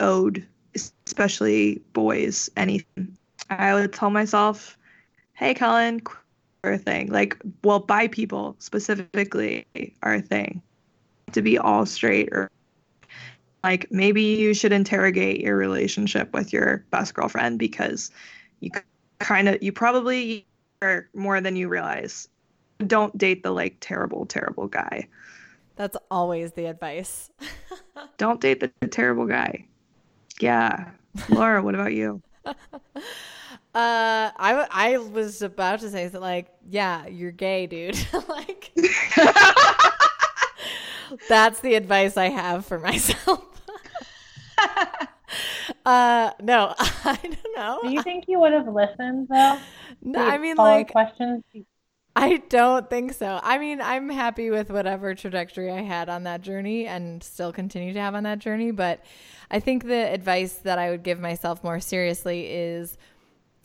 [0.00, 0.46] owed,
[1.06, 3.16] especially boys, anything.
[3.50, 4.76] I would tell myself,
[5.34, 6.00] "Hey, Colin,
[6.72, 7.08] a thing.
[7.08, 9.66] Like, well, bi people specifically
[10.02, 10.62] are a thing.
[11.32, 12.50] To be all straight or
[13.64, 18.10] like maybe you should interrogate your relationship with your best girlfriend because
[18.60, 18.70] you
[19.18, 20.46] kind of you probably
[20.82, 22.28] are more than you realize.
[22.86, 25.08] Don't date the like terrible terrible guy.
[25.76, 27.30] That's always the advice.
[28.18, 29.66] Don't date the, the terrible guy.
[30.40, 30.90] Yeah.
[31.28, 32.22] Laura, what about you?
[33.74, 37.94] Uh, I, w- I was about to say that, like, yeah, you're gay, dude.
[38.28, 38.72] like,
[41.28, 43.44] that's the advice I have for myself.
[45.84, 47.80] uh, no, I don't know.
[47.82, 49.58] Do you think you would have listened though?
[50.00, 51.44] No, I mean, like, questions.
[52.18, 53.38] I don't think so.
[53.42, 57.92] I mean, I'm happy with whatever trajectory I had on that journey and still continue
[57.92, 58.70] to have on that journey.
[58.70, 59.04] But
[59.50, 62.96] I think the advice that I would give myself more seriously is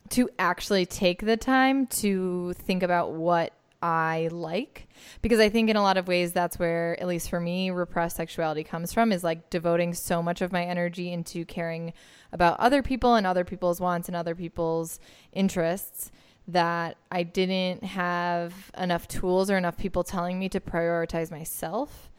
[0.09, 4.89] to actually take the time to think about what I like.
[5.21, 8.17] Because I think in a lot of ways, that's where, at least for me, repressed
[8.17, 11.93] sexuality comes from is like devoting so much of my energy into caring
[12.33, 14.99] about other people and other people's wants and other people's
[15.31, 16.11] interests
[16.47, 22.09] that I didn't have enough tools or enough people telling me to prioritize myself.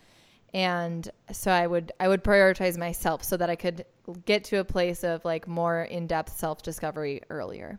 [0.55, 3.85] And so I would I would prioritize myself so that I could
[4.27, 7.79] get to a place of like more in-depth self-discovery earlier.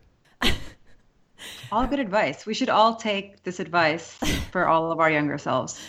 [1.72, 2.46] All good advice.
[2.46, 4.18] We should all take this advice
[4.50, 5.80] for all of our younger selves.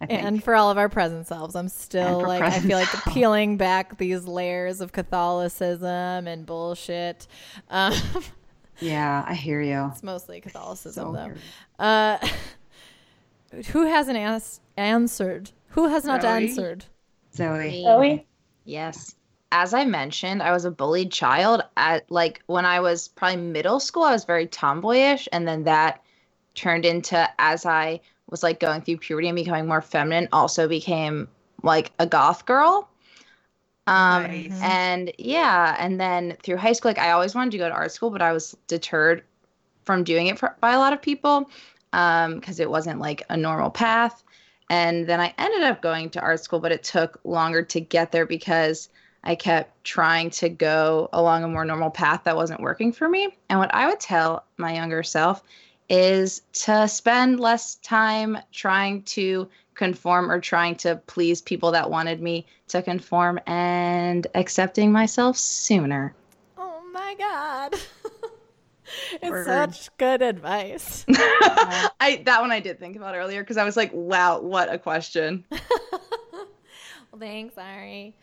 [0.00, 3.98] And for all of our present selves, I'm still like I feel like peeling back
[3.98, 7.26] these layers of Catholicism and bullshit.
[7.68, 7.94] Um,
[8.80, 9.88] yeah, I hear you.
[9.92, 11.34] it's mostly Catholicism So
[11.78, 11.84] though.
[11.84, 12.18] Uh,
[13.72, 15.50] who hasn't asked, answered?
[15.68, 16.30] Who has not Zoe?
[16.30, 16.84] answered?
[17.34, 17.82] Zoe.
[17.82, 18.26] Zoe?
[18.64, 19.14] Yes.
[19.52, 23.78] As I mentioned, I was a bullied child at like when I was probably middle
[23.80, 26.02] school, I was very tomboyish and then that
[26.54, 31.28] turned into as I was like going through puberty and becoming more feminine, also became
[31.62, 32.88] like a goth girl.
[33.86, 34.60] Um Nice.
[34.60, 37.92] and yeah, and then through high school like I always wanted to go to art
[37.92, 39.24] school, but I was deterred
[39.84, 41.50] from doing it for, by a lot of people
[41.92, 44.22] um because it wasn't like a normal path.
[44.70, 48.12] And then I ended up going to art school, but it took longer to get
[48.12, 48.88] there because
[49.22, 53.36] I kept trying to go along a more normal path that wasn't working for me.
[53.48, 55.42] And what I would tell my younger self
[55.88, 62.20] is to spend less time trying to conform or trying to please people that wanted
[62.20, 66.14] me to conform and accepting myself sooner.
[66.56, 67.74] Oh my god.
[69.12, 69.46] it's Word.
[69.46, 71.04] such good advice.
[71.10, 74.78] I that one I did think about earlier because I was like, wow, what a
[74.78, 75.44] question.
[75.50, 76.48] well,
[77.18, 78.14] thanks, Ari.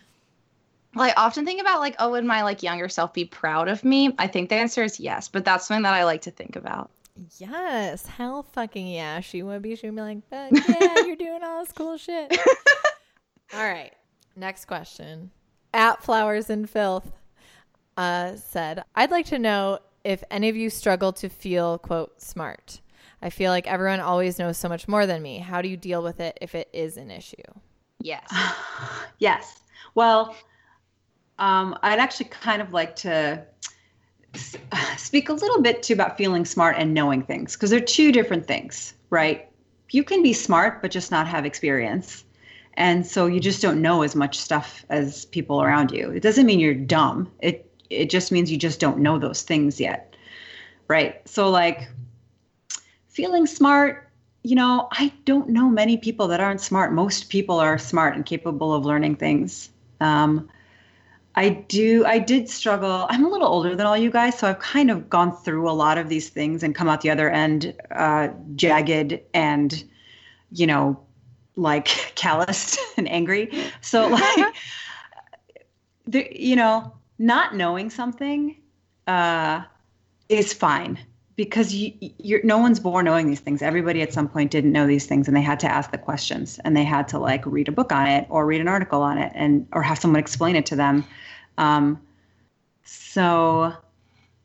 [0.93, 3.83] Well, I often think about like, oh, would my like younger self be proud of
[3.83, 4.13] me?
[4.17, 6.91] I think the answer is yes, but that's something that I like to think about.
[7.37, 9.75] Yes, hell fucking yeah, she would be.
[9.75, 12.31] She would be like, "Fuck yeah, you're doing all this cool shit.
[13.53, 13.93] all right,
[14.35, 15.31] next question.
[15.73, 17.11] At Flowers and Filth
[17.97, 22.81] uh, said, I'd like to know if any of you struggle to feel, quote, smart.
[23.21, 25.37] I feel like everyone always knows so much more than me.
[25.37, 27.35] How do you deal with it if it is an issue?
[28.01, 28.27] Yes.
[29.19, 29.59] yes.
[29.93, 30.35] Well,
[31.37, 33.73] um, I'd actually kind of like to s-
[34.97, 38.47] speak a little bit too about feeling smart and knowing things because they're two different
[38.47, 39.47] things, right?
[39.91, 42.23] You can be smart but just not have experience.
[42.75, 46.09] And so you just don't know as much stuff as people around you.
[46.11, 47.29] It doesn't mean you're dumb.
[47.41, 50.15] It it just means you just don't know those things yet.
[50.87, 51.21] Right?
[51.27, 51.89] So like
[53.09, 54.07] feeling smart
[54.43, 56.93] you know, I don't know many people that aren't smart.
[56.93, 59.69] Most people are smart and capable of learning things.
[59.99, 60.49] Um,
[61.35, 62.05] I do.
[62.05, 63.07] I did struggle.
[63.09, 65.71] I'm a little older than all you guys, so I've kind of gone through a
[65.71, 69.83] lot of these things and come out the other end uh, jagged and,
[70.51, 70.99] you know,
[71.55, 73.49] like calloused and angry.
[73.81, 74.53] So like,
[76.05, 78.57] the, you know, not knowing something
[79.07, 79.61] uh,
[80.27, 80.99] is fine
[81.35, 83.61] because you, you're no one's born knowing these things.
[83.61, 86.59] Everybody at some point didn't know these things, and they had to ask the questions,
[86.59, 89.17] and they had to like read a book on it or read an article on
[89.17, 91.05] it, and or have someone explain it to them.
[91.57, 92.01] Um,
[92.83, 93.73] so,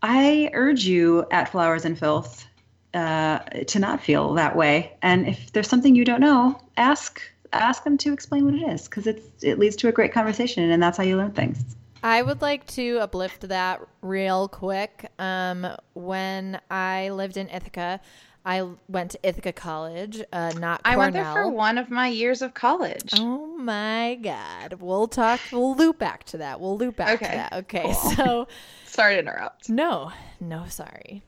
[0.02, 2.46] I urge you at Flowers and Filth
[2.94, 7.20] uh, to not feel that way, and if there's something you don't know, ask
[7.52, 10.70] ask them to explain what it is because it's it leads to a great conversation,
[10.70, 11.76] and that's how you learn things.
[12.06, 15.10] I would like to uplift that real quick.
[15.18, 18.00] Um, when I lived in Ithaca,
[18.44, 20.84] I went to Ithaca College, uh, not Cornell.
[20.84, 23.10] I went there for one of my years of college.
[23.16, 24.74] Oh my God.
[24.74, 26.60] We'll talk, we'll loop back to that.
[26.60, 27.52] We'll loop back Okay, to that.
[27.54, 27.82] Okay.
[27.82, 27.92] cool.
[27.94, 28.48] So,
[28.86, 29.68] Sorry to interrupt.
[29.68, 31.24] no, no, sorry.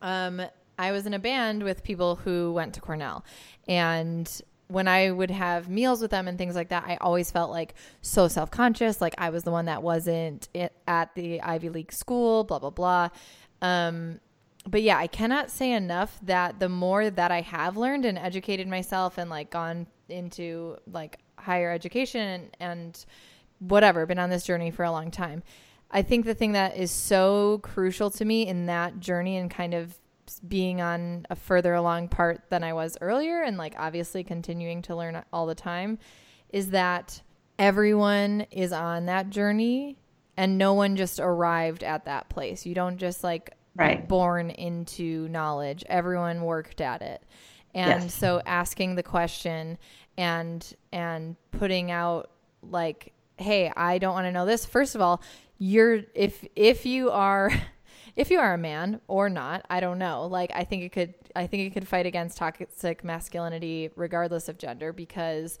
[0.00, 0.40] Um,
[0.78, 3.22] I was in a band with people who went to Cornell,
[3.68, 7.50] and when I would have meals with them and things like that, I always felt
[7.50, 10.48] like so self conscious, like I was the one that wasn't
[10.86, 13.08] at the Ivy League school, blah blah blah.
[13.62, 14.20] Um,
[14.66, 18.68] but yeah, I cannot say enough that the more that I have learned and educated
[18.68, 23.04] myself and like gone into like higher education and, and
[23.58, 25.42] whatever, been on this journey for a long time.
[25.90, 29.74] I think the thing that is so crucial to me in that journey and kind
[29.74, 29.98] of
[30.38, 34.94] being on a further along part than I was earlier and like obviously continuing to
[34.94, 35.98] learn all the time
[36.50, 37.22] is that
[37.58, 39.96] everyone is on that journey
[40.36, 42.64] and no one just arrived at that place.
[42.66, 44.06] You don't just like Right.
[44.06, 45.84] born into knowledge.
[45.88, 47.22] Everyone worked at it.
[47.74, 48.14] And Yes.
[48.14, 49.78] so asking the question
[50.18, 52.30] and and putting out
[52.62, 54.66] like hey, I don't want to know this.
[54.66, 55.22] First of all,
[55.58, 57.50] you're if if you are
[58.16, 60.26] if you are a man or not, I don't know.
[60.26, 64.58] Like I think it could I think it could fight against toxic masculinity regardless of
[64.58, 65.58] gender because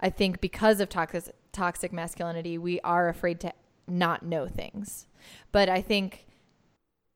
[0.00, 3.52] I think because of toxic toxic masculinity, we are afraid to
[3.88, 5.06] not know things.
[5.52, 6.26] But I think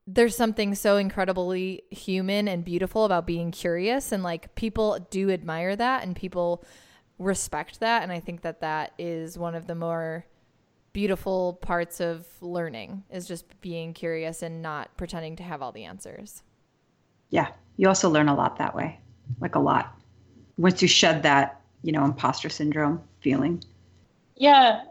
[0.07, 5.75] there's something so incredibly human and beautiful about being curious and like people do admire
[5.75, 6.63] that and people
[7.19, 10.25] respect that and I think that that is one of the more
[10.93, 15.85] beautiful parts of learning is just being curious and not pretending to have all the
[15.85, 16.43] answers.
[17.29, 17.47] Yeah.
[17.77, 18.99] You also learn a lot that way,
[19.39, 19.95] like a lot.
[20.57, 23.63] Once you shed that, you know, imposter syndrome feeling.
[24.35, 24.81] Yeah.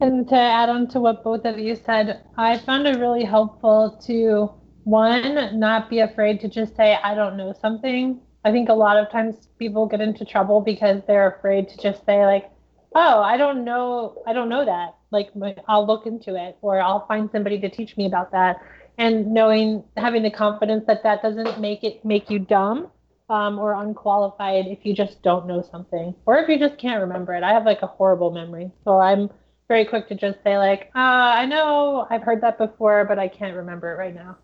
[0.00, 4.00] And to add on to what both of you said, I found it really helpful
[4.06, 4.50] to
[4.84, 8.20] one, not be afraid to just say, I don't know something.
[8.44, 12.04] I think a lot of times people get into trouble because they're afraid to just
[12.04, 12.50] say, like,
[12.94, 14.94] oh, I don't know, I don't know that.
[15.14, 18.60] Like, I'll look into it or I'll find somebody to teach me about that.
[18.98, 22.90] And knowing, having the confidence that that doesn't make it make you dumb
[23.30, 27.34] um, or unqualified if you just don't know something or if you just can't remember
[27.34, 27.42] it.
[27.42, 28.70] I have like a horrible memory.
[28.84, 29.30] So I'm
[29.68, 33.28] very quick to just say like, uh, I know I've heard that before, but I
[33.28, 34.36] can't remember it right now.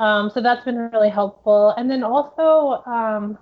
[0.00, 1.74] Um, so that's been really helpful.
[1.76, 3.38] And then also um,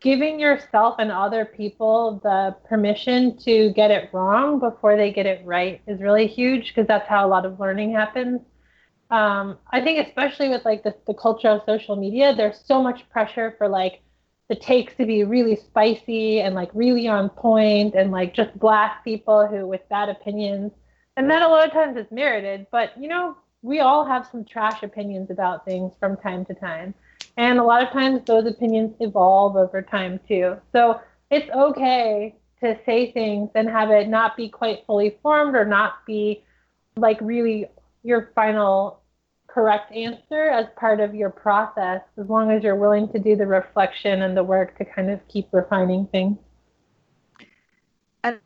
[0.00, 5.44] giving yourself and other people the permission to get it wrong before they get it
[5.44, 8.40] right is really huge because that's how a lot of learning happens.
[9.10, 13.08] Um, I think especially with like the, the culture of social media, there's so much
[13.08, 14.02] pressure for like
[14.48, 19.02] the takes to be really spicy and like really on point and like just blast
[19.02, 20.72] people who with bad opinions.
[21.16, 24.44] And that a lot of times is merited, but you know, we all have some
[24.44, 26.94] trash opinions about things from time to time.
[27.36, 30.56] And a lot of times those opinions evolve over time too.
[30.72, 35.64] So it's okay to say things and have it not be quite fully formed or
[35.64, 36.42] not be
[36.96, 37.66] like really
[38.02, 39.02] your final
[39.46, 43.46] correct answer as part of your process, as long as you're willing to do the
[43.46, 46.36] reflection and the work to kind of keep refining things.
[48.22, 48.36] I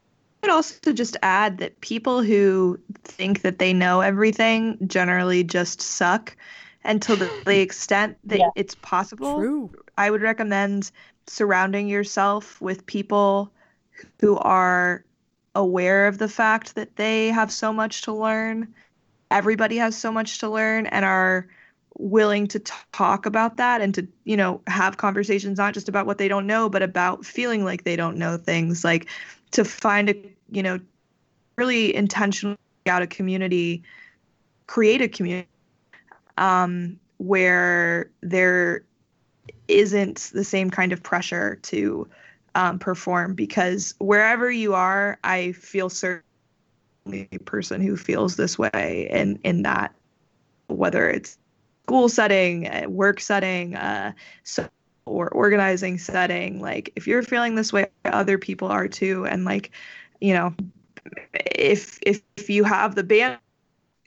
[0.43, 6.37] would also just add that people who think that they know everything generally just suck.
[6.85, 8.51] And to the, the extent that Yeah.
[8.55, 9.71] it's possible, True.
[9.99, 10.91] I would recommend
[11.27, 13.53] surrounding yourself with people
[14.21, 15.05] who are
[15.55, 18.75] aware of the fact that they have so much to learn.
[19.31, 21.49] Everybody has so much to learn and are
[21.99, 26.07] willing to t- talk about that and to, you know, have conversations not just about
[26.07, 28.85] what they don't know, but about feeling like they don't know things.
[28.85, 29.09] Like
[29.51, 30.15] to find a,
[30.51, 30.81] you know,
[31.59, 32.57] really intentionally
[32.87, 33.83] out a community,
[34.67, 35.50] create a community
[36.39, 38.85] um, where there
[39.69, 42.09] isn't the same kind of pressure to
[42.55, 46.25] um, perform because wherever you are, I feel certain
[47.13, 49.95] a person who feels this way in in that
[50.69, 51.39] whether it's
[51.85, 54.13] school setting, work setting, uh,
[54.45, 54.69] so
[55.07, 59.71] or organizing setting, like if you're feeling this way, other people are too, and like
[60.21, 60.55] you know,
[61.35, 63.39] if if if you have the band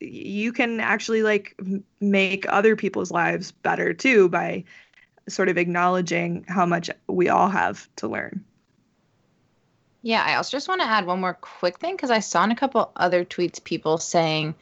[0.03, 1.59] you can actually like
[1.99, 4.63] make other people's lives better too by
[5.29, 8.43] sort of acknowledging how much we all have to learn.
[10.01, 12.51] Yeah, I also just want to add one more quick thing because I saw in
[12.51, 14.53] a couple other tweets people saying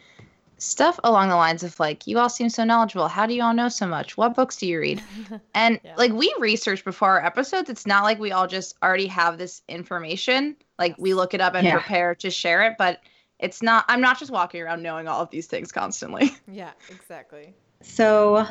[0.59, 3.07] stuff along the lines of like, "You all seem so knowledgeable.
[3.07, 4.15] How do you all know so much?
[4.17, 5.01] What books do you read?"
[5.55, 5.95] And yeah.
[5.95, 7.71] like we research before our episodes.
[7.71, 10.55] It's not like we all just already have this information.
[10.77, 11.73] Like we look it up and yeah.
[11.73, 12.99] prepare to share it, but
[13.41, 13.85] it's not.
[13.87, 16.31] I'm not just walking around knowing all of these things constantly.
[16.51, 17.53] Yeah, exactly.
[17.81, 18.45] So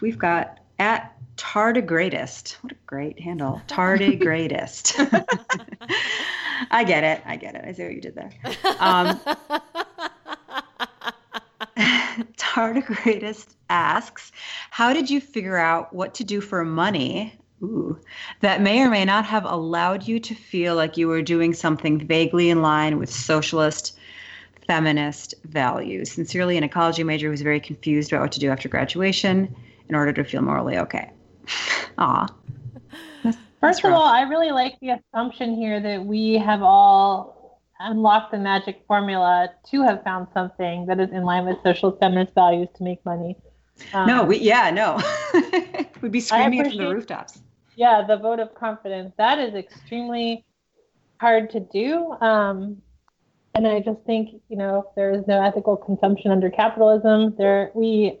[0.00, 2.52] we've got at Tardigradest.
[2.62, 3.60] What a great handle.
[3.68, 4.94] Tardigradest.
[6.70, 7.22] I get it.
[7.26, 7.64] I get it.
[7.66, 8.30] I see what you did there.
[8.78, 9.20] Um,
[12.36, 14.30] Tardigradest asks,
[14.70, 17.98] How did you figure out what to do for money ooh,
[18.40, 21.98] that may or may not have allowed you to feel like you were doing something
[21.98, 23.98] vaguely in line with socialist
[24.66, 26.10] feminist values?
[26.12, 29.54] Sincerely, an ecology major who was very confused about what to do after graduation
[29.88, 31.10] in order to feel morally okay.
[31.98, 32.26] Aw.
[33.60, 38.38] First of all, I really like the assumption here that we have all unlocked the
[38.38, 42.82] magic formula to have found something that is in line with social feminist values to
[42.82, 43.36] make money.
[43.92, 45.00] Um, no, we yeah, no.
[46.00, 47.42] We'd be screaming it from the rooftops.
[47.76, 49.12] Yeah, the vote of confidence.
[49.18, 50.44] That is extremely
[51.18, 52.12] hard to do.
[52.20, 52.80] Um,
[53.54, 57.34] and I just think, you know, there is no ethical consumption under capitalism.
[57.36, 58.18] There we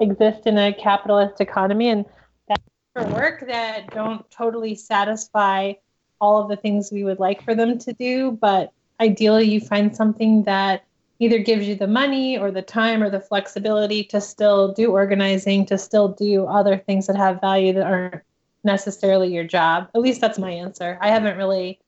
[0.00, 2.04] exist in a capitalist economy and
[2.48, 2.60] that
[2.94, 5.72] for work that don't totally satisfy
[6.20, 9.96] all of the things we would like for them to do but ideally you find
[9.96, 10.84] something that
[11.20, 15.64] either gives you the money or the time or the flexibility to still do organizing
[15.64, 18.22] to still do other things that have value that aren't
[18.62, 21.80] necessarily your job at least that's my answer i haven't really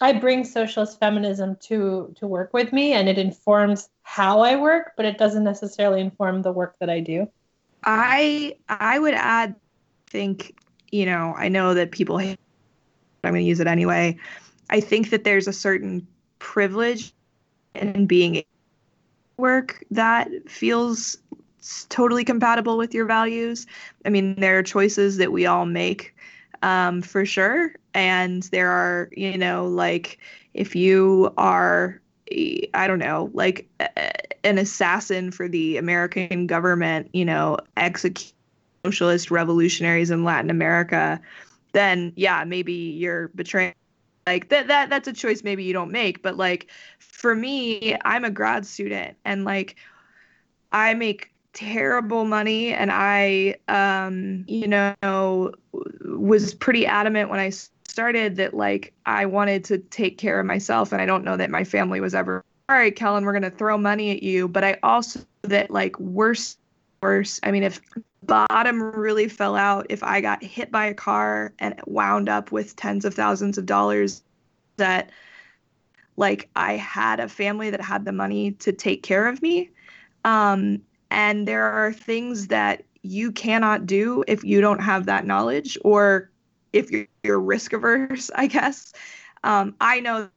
[0.00, 4.92] i bring socialist feminism to to work with me and it informs how i work
[4.96, 7.26] but it doesn't necessarily inform the work that i do
[7.84, 9.54] I I would add
[10.08, 10.58] think,
[10.90, 12.38] you know, I know that people hate
[13.24, 14.16] I'm going to use it anyway.
[14.70, 16.06] I think that there's a certain
[16.38, 17.12] privilege
[17.74, 18.42] in being
[19.36, 21.18] work that feels
[21.88, 23.66] totally compatible with your values.
[24.04, 26.14] I mean, there are choices that we all make
[26.62, 27.74] um, for sure.
[27.94, 30.18] And there are, you know, like
[30.54, 32.00] if you are
[32.74, 33.68] I don't know, like
[34.44, 38.34] an assassin for the American government, you know, execute
[38.84, 41.20] socialist revolutionaries in Latin America,
[41.72, 43.74] then yeah, maybe you're betraying.
[44.26, 46.22] Like that, that that's a choice maybe you don't make.
[46.22, 49.76] But like for me, I'm a grad student, and like
[50.70, 55.52] I make terrible money, and I, um, you know,
[56.04, 60.92] was pretty adamant when I started that like I wanted to take care of myself
[60.92, 63.78] and I don't know that my family was ever all right, Kellen, we're gonna throw
[63.78, 64.46] money at you.
[64.46, 66.56] But I also that like worse
[67.02, 67.40] worse.
[67.42, 67.80] I mean if
[68.22, 72.76] bottom really fell out, if I got hit by a car and wound up with
[72.76, 74.22] tens of thousands of dollars
[74.76, 75.10] that
[76.16, 79.70] like I had a family that had the money to take care of me.
[80.24, 85.78] Um, and there are things that you cannot do if you don't have that knowledge
[85.84, 86.30] or
[86.72, 88.92] if you're, you're risk averse, I guess.
[89.44, 90.28] Um, I know,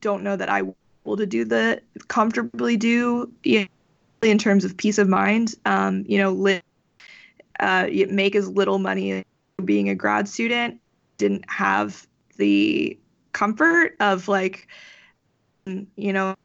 [0.00, 0.62] don't know that I
[1.04, 3.66] will to do the comfortably do you know,
[4.22, 5.54] in terms of peace of mind.
[5.64, 6.62] Um, you know, live,
[7.60, 9.24] uh, make as little money
[9.64, 10.80] being a grad student.
[11.18, 12.06] Didn't have
[12.36, 12.98] the
[13.32, 14.68] comfort of like,
[15.66, 16.36] you know,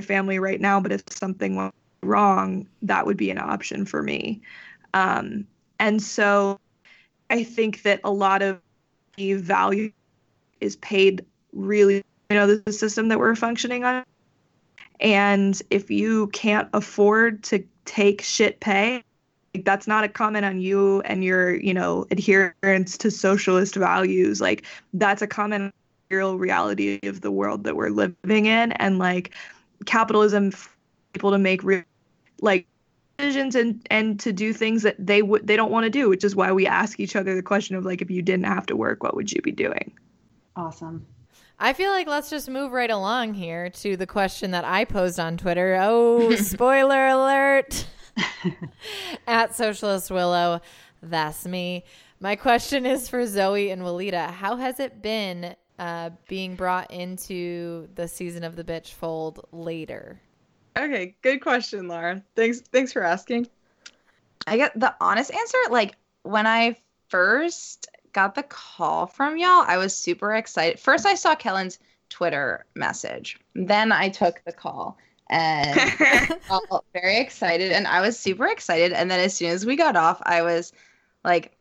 [0.00, 0.80] family right now.
[0.80, 1.74] But if something went
[2.06, 4.40] wrong, that would be an option for me.
[4.94, 5.46] Um,
[5.78, 6.58] and so
[7.30, 8.60] I think that a lot of
[9.16, 9.92] the value
[10.60, 11.96] is paid really,
[12.30, 14.04] you know, the system that we're functioning on.
[15.00, 19.02] And if you can't afford to take shit pay,
[19.54, 24.40] like, that's not a comment on you and your, you know, adherence to socialist values.
[24.40, 25.74] Like that's a comment
[26.08, 28.72] reality of the world that we're living in.
[28.72, 29.34] And like
[29.86, 30.52] capitalism,
[31.12, 31.82] people to make real,
[32.40, 32.66] like
[33.18, 36.22] decisions and and to do things that they would they don't want to do which
[36.22, 38.76] is why we ask each other the question of like if you didn't have to
[38.76, 39.92] work what would you be doing
[40.54, 41.06] awesome
[41.58, 45.18] I feel like let's just move right along here to the question that I posed
[45.18, 45.78] on Twitter.
[45.80, 47.86] Oh, spoiler alert.
[49.26, 50.60] At Socialist Willow.
[51.02, 51.84] That's me.
[52.20, 54.30] My question is for Zoe and Walida.
[54.30, 60.20] How has it been uh, being brought into the season of the bitch fold later?
[60.76, 62.22] Okay, good question, Laura.
[62.34, 63.48] Thanks thanks for asking.
[64.46, 65.58] I get the honest answer.
[65.70, 66.76] Like when I
[67.08, 70.78] first got the call from y'all, I was super excited.
[70.78, 73.38] First, I saw Kellen's Twitter message.
[73.54, 74.98] Then I took the call
[75.28, 75.80] and
[76.48, 77.72] felt very excited.
[77.72, 78.92] And I was super excited.
[78.92, 80.72] And then as soon as we got off, I was
[81.24, 81.56] like,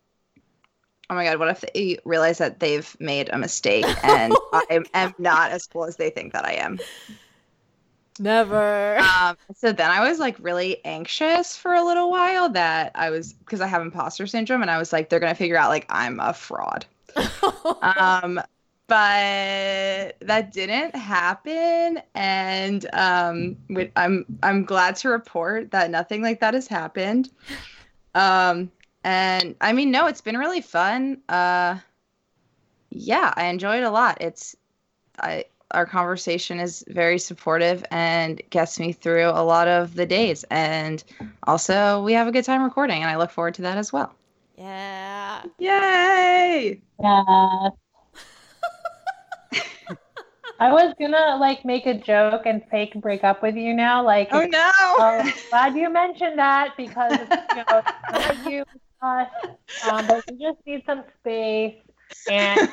[1.09, 4.81] oh my God, what if they realize that they've made a mistake and oh I
[4.93, 6.79] am not as cool as they think that I am?
[8.19, 8.97] Never.
[8.97, 13.33] Um, so then I was like really anxious for a little while that I was
[13.33, 16.19] because I have imposter syndrome and I was like, they're gonna figure out like I'm
[16.19, 16.85] a fraud.
[17.81, 18.41] um,
[18.87, 23.57] but that didn't happen, and um,
[23.95, 27.31] I'm I'm glad to report that nothing like that has happened.
[28.13, 28.71] Um,
[29.03, 31.21] and I mean, no, it's been really fun.
[31.27, 31.79] Uh,
[32.91, 34.19] yeah, I enjoy it a lot.
[34.21, 34.55] It's
[35.19, 35.45] I
[35.75, 40.45] our conversation is very supportive and gets me through a lot of the days.
[40.49, 41.03] And
[41.43, 44.15] also, we have a good time recording, and I look forward to that as well.
[44.57, 45.43] yeah.
[45.59, 46.81] Yay!
[46.99, 47.69] Yeah.
[50.57, 54.03] I was gonna like make a joke and fake break up with you now.
[54.03, 54.71] Like, Oh no!
[54.77, 57.19] oh, glad you mentioned that because
[57.51, 58.63] you know, not you,
[59.01, 59.27] us.
[59.83, 61.75] Um, but we just need some space.
[62.29, 62.69] And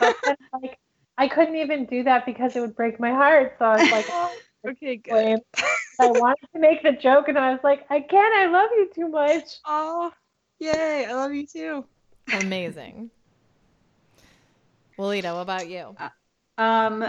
[0.52, 0.78] like,
[1.18, 3.56] I couldn't even do that because it would break my heart.
[3.58, 4.32] So I was like, oh,
[4.68, 5.40] okay, good.
[6.00, 8.34] I wanted to make the joke, and I was like, I can't.
[8.34, 9.60] I love you too much.
[9.66, 10.10] Oh,
[10.58, 11.06] yay!
[11.06, 11.84] I love you too.
[12.32, 13.10] Amazing.
[14.98, 15.96] Walida, what about you?
[16.58, 17.04] Um,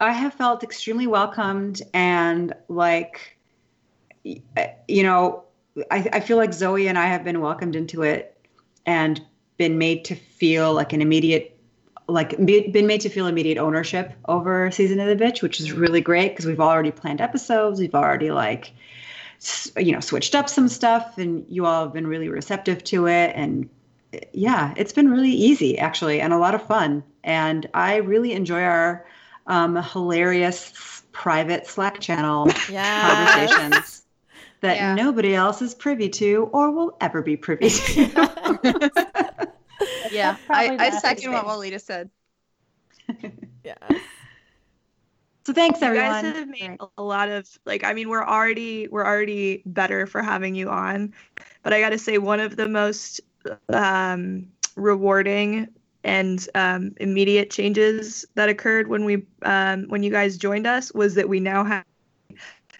[0.00, 3.38] I have felt extremely welcomed and like,
[4.56, 5.44] uh, you know,
[5.90, 8.36] I, I feel like Zoe and I have been welcomed into it
[8.86, 9.20] and
[9.58, 11.59] been made to feel like an immediate,
[12.10, 15.72] like be, been made to feel immediate ownership over season of the bitch, which is
[15.72, 17.80] really great because we've already planned episodes.
[17.80, 18.72] We've already like,
[19.76, 23.32] you know, switched up some stuff, and you all have been really receptive to it.
[23.34, 23.68] And
[24.32, 27.02] yeah, it's been really easy actually, and a lot of fun.
[27.24, 29.06] And I really enjoy our
[29.46, 33.00] um, hilarious private Slack channel Yeah.
[33.00, 34.02] conversations
[34.60, 34.94] that Yeah.
[34.94, 39.00] nobody else is privy to or will ever be privy to.
[40.10, 41.58] Yeah, I, I second what best.
[41.58, 42.10] Walida said.
[43.62, 43.74] Yeah.
[45.44, 46.06] so thanks everyone.
[46.06, 46.32] You everyone.
[46.32, 50.22] guys have made a lot of like I mean we're already we're already better for
[50.22, 51.12] having you on,
[51.62, 53.20] but I got to say one of the most
[53.68, 54.46] um,
[54.76, 55.68] rewarding
[56.04, 61.14] and um, immediate changes that occurred when we um, when you guys joined us was
[61.14, 61.84] that we now have
[62.30, 62.34] a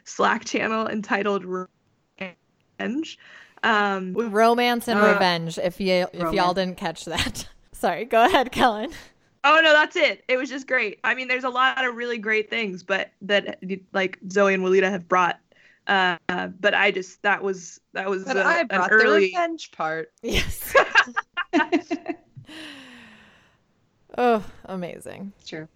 [0.04, 3.18] Slack channel entitled Revenge.
[3.62, 5.58] Um, Romance and Uh, revenge.
[5.58, 7.46] If you if y'all didn't catch that.
[7.72, 8.90] Sorry, go ahead, Kellen.
[9.44, 10.22] Oh no, that's it.
[10.28, 10.98] It was just great.
[11.04, 13.58] I mean, there's a lot of really great things, but that
[13.92, 15.38] like Zoe and Walida have brought.
[15.86, 16.16] Uh,
[16.60, 19.20] but I just that was that was But uh, I an brought the early.
[19.26, 20.12] revenge part.
[20.22, 20.74] Yes.
[24.18, 25.32] oh, amazing.
[25.46, 25.68] True.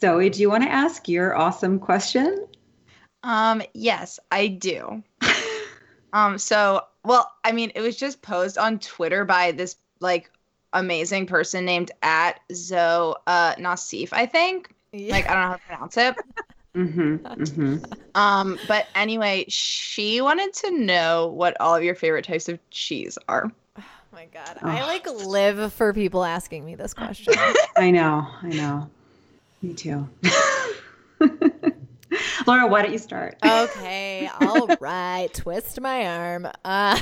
[0.00, 2.46] Zoe, do you want to ask your awesome question?
[3.22, 5.02] Um, yes, I do.
[6.14, 10.30] Um, so well, I mean, it was just posed on Twitter by this like
[10.72, 14.74] amazing person named at Zoe uh Nasif, I think.
[14.92, 16.16] Like I don't know how to pronounce it.
[16.74, 17.16] Mm-hmm.
[17.24, 17.84] mm-hmm.
[18.16, 23.16] Um, but anyway, she wanted to know what all of your favorite types of cheese
[23.28, 23.50] are.
[23.78, 24.58] Oh my god.
[24.60, 27.34] I like live for people asking me this question.
[27.76, 28.26] I know.
[28.42, 28.90] I know.
[29.62, 30.08] Me too.
[32.46, 33.36] Laura, why don't you start?
[33.44, 35.32] okay, all right.
[35.32, 36.46] Twist my arm.
[36.64, 36.98] Uh,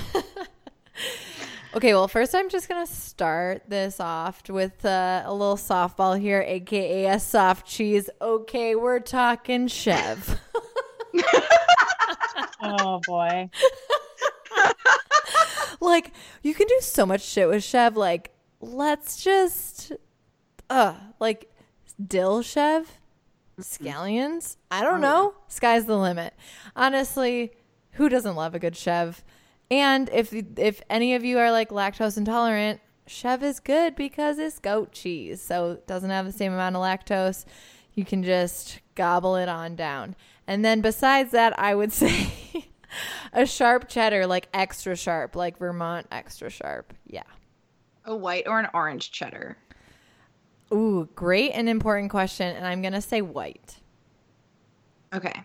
[1.75, 6.45] okay, well, first I'm just gonna start this off with uh, a little softball here,
[6.47, 8.09] aka a soft cheese.
[8.21, 10.39] Okay, we're talking Chev.
[12.65, 13.51] Oh boy.
[15.81, 16.13] like
[16.43, 17.97] you can do so much shit with Chev.
[17.97, 18.31] Like
[18.61, 19.91] let's just,
[20.71, 21.51] uh, like
[22.07, 22.87] dill Chev,
[23.63, 23.79] Mm.
[23.79, 24.57] scallions.
[24.71, 25.35] I don't oh, know.
[25.49, 26.35] Sky's the limit.
[26.77, 27.53] Honestly,
[27.93, 29.23] who doesn't love a good Chev?
[29.71, 34.59] And if if any of you are like lactose intolerant, Chev is good because it's
[34.59, 37.45] goat cheese, so it doesn't have the same amount of lactose.
[37.95, 40.17] You can just gobble it on down.
[40.47, 42.31] And then besides that, I would say
[43.33, 46.93] a sharp cheddar, like extra sharp, like Vermont extra sharp.
[47.07, 47.23] Yeah.
[48.05, 49.57] A white or an orange cheddar?
[50.73, 52.57] Ooh, great and important question.
[52.57, 53.77] And I'm going to say white.
[55.13, 55.43] Okay.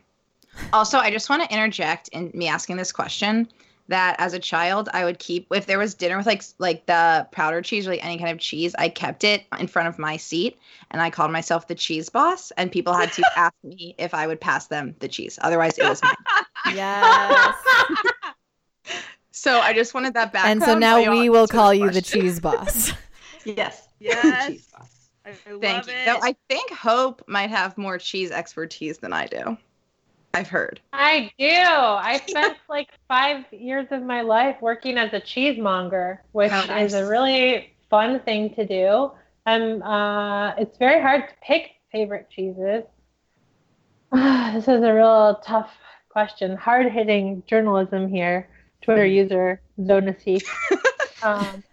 [0.74, 3.48] Also, I just want to interject in me asking this question
[3.90, 7.26] that as a child I would keep if there was dinner with like like the
[7.32, 10.18] powdered cheese or like any kind of cheese, I kept it in front of my
[10.18, 10.58] seat
[10.92, 14.28] and I called myself the cheese boss and people had to ask me if I
[14.28, 15.40] would pass them the cheese.
[15.42, 16.16] Otherwise it was mine.
[16.74, 17.56] Yes.
[19.32, 20.46] So I just wanted that back.
[20.48, 22.92] and so now we will call you the cheese boss.
[23.46, 23.88] Yes.
[24.00, 24.48] Yes.
[24.48, 24.97] Cheese boss.
[25.28, 25.94] I, I Thank love you.
[25.94, 26.06] it.
[26.06, 29.58] Though I think Hope might have more cheese expertise than I do.
[30.34, 30.80] I've heard.
[30.94, 31.46] I do.
[31.48, 36.94] I spent like five years of my life working as a cheesemonger, which Oh, nice.
[36.94, 39.12] is a really fun thing to do.
[39.46, 42.84] And uh, it's very hard to pick favorite cheeses.
[44.12, 45.72] this is a real tough
[46.10, 46.56] question.
[46.56, 48.50] Hard hitting journalism here.
[48.82, 50.44] Twitter user Zonasif.
[51.24, 51.64] um,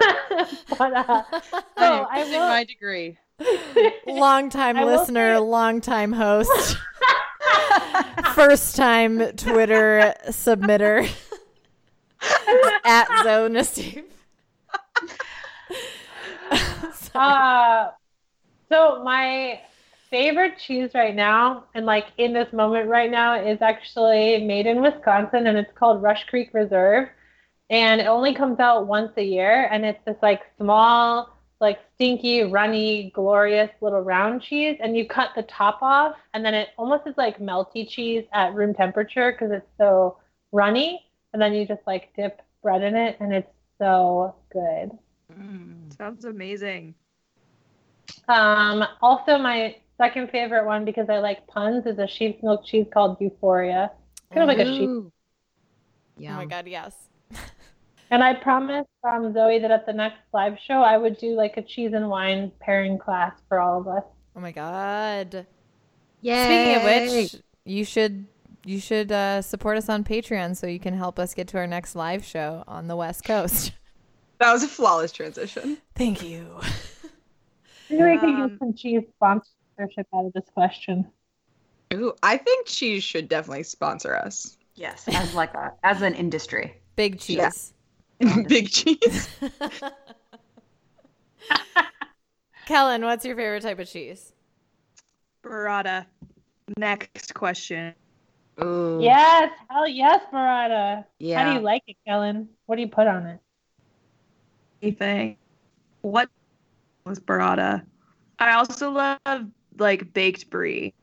[0.78, 1.22] but uh,
[1.78, 2.48] so I Using will.
[2.48, 3.18] my degree.
[4.06, 6.76] long time listener, say- long time host,
[8.34, 11.08] first time Twitter submitter
[12.84, 14.04] at Zona Steve.
[17.14, 17.90] Uh,
[18.70, 19.60] so my
[20.10, 24.80] favorite cheese right now, and like in this moment right now, is actually made in
[24.80, 27.08] Wisconsin, and it's called Rush Creek Reserve,
[27.72, 32.42] and it only comes out once a year, and it's this like small, like stinky,
[32.42, 37.06] runny, glorious little round cheese, and you cut the top off, and then it almost
[37.06, 40.18] is like melty cheese at room temperature because it's so
[40.52, 41.02] runny,
[41.32, 44.90] and then you just like dip bread in it, and it's so good.
[45.96, 46.94] Sounds amazing.
[48.28, 52.86] Um, also, my second favorite one because I like puns is a sheep's milk cheese
[52.92, 53.90] called Ewephoria.
[54.30, 54.90] Kind of like a sheep.
[54.90, 55.12] Ooh.
[56.20, 57.08] Oh my god, yes.
[58.12, 61.56] And I promised um, Zoe that at the next live show I would do like
[61.56, 64.04] a cheese and wine pairing class for all of us.
[64.36, 65.46] Oh my god.
[66.20, 66.44] Yay.
[66.44, 68.26] Speaking of which, you should
[68.66, 71.66] you should uh, support us on Patreon so you can help us get to our
[71.66, 73.72] next live show on the West Coast.
[74.38, 75.78] That was a flawless transition.
[75.94, 76.58] Thank you.
[77.88, 81.06] Maybe we could Um, get some cheese sponsorship out of this question.
[81.94, 84.56] Ooh, I think cheese should definitely sponsor us.
[84.74, 85.04] Yes.
[85.06, 86.76] As like a as an industry.
[86.96, 87.36] Big cheese.
[87.36, 87.50] Yeah.
[88.48, 89.28] Big cheese.
[92.66, 94.32] Kellen, what's your favorite type of cheese?
[95.44, 96.06] Burrata.
[96.76, 97.94] Next question.
[98.62, 98.98] Ooh.
[99.02, 101.04] Yes, hell yes, burrata.
[101.18, 101.42] Yeah.
[101.42, 102.48] How do you like it, Kellen?
[102.66, 103.40] What do you put on it?
[104.80, 105.36] Anything.
[106.02, 106.28] What
[107.04, 107.82] was burrata?
[108.38, 109.18] I also love
[109.78, 110.94] like baked brie.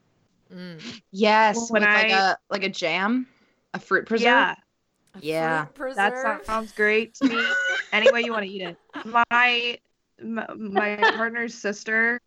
[0.53, 1.01] Mm.
[1.11, 3.27] Yes, When with like I- a like a jam,
[3.73, 4.25] a fruit preserve.
[4.25, 4.57] Yeah, A
[5.21, 5.65] Yeah.
[5.75, 7.43] fruit that sounds great to me.
[7.91, 8.77] Any way you want to eat it.
[9.05, 9.79] My
[10.21, 12.19] my, my partner's sister,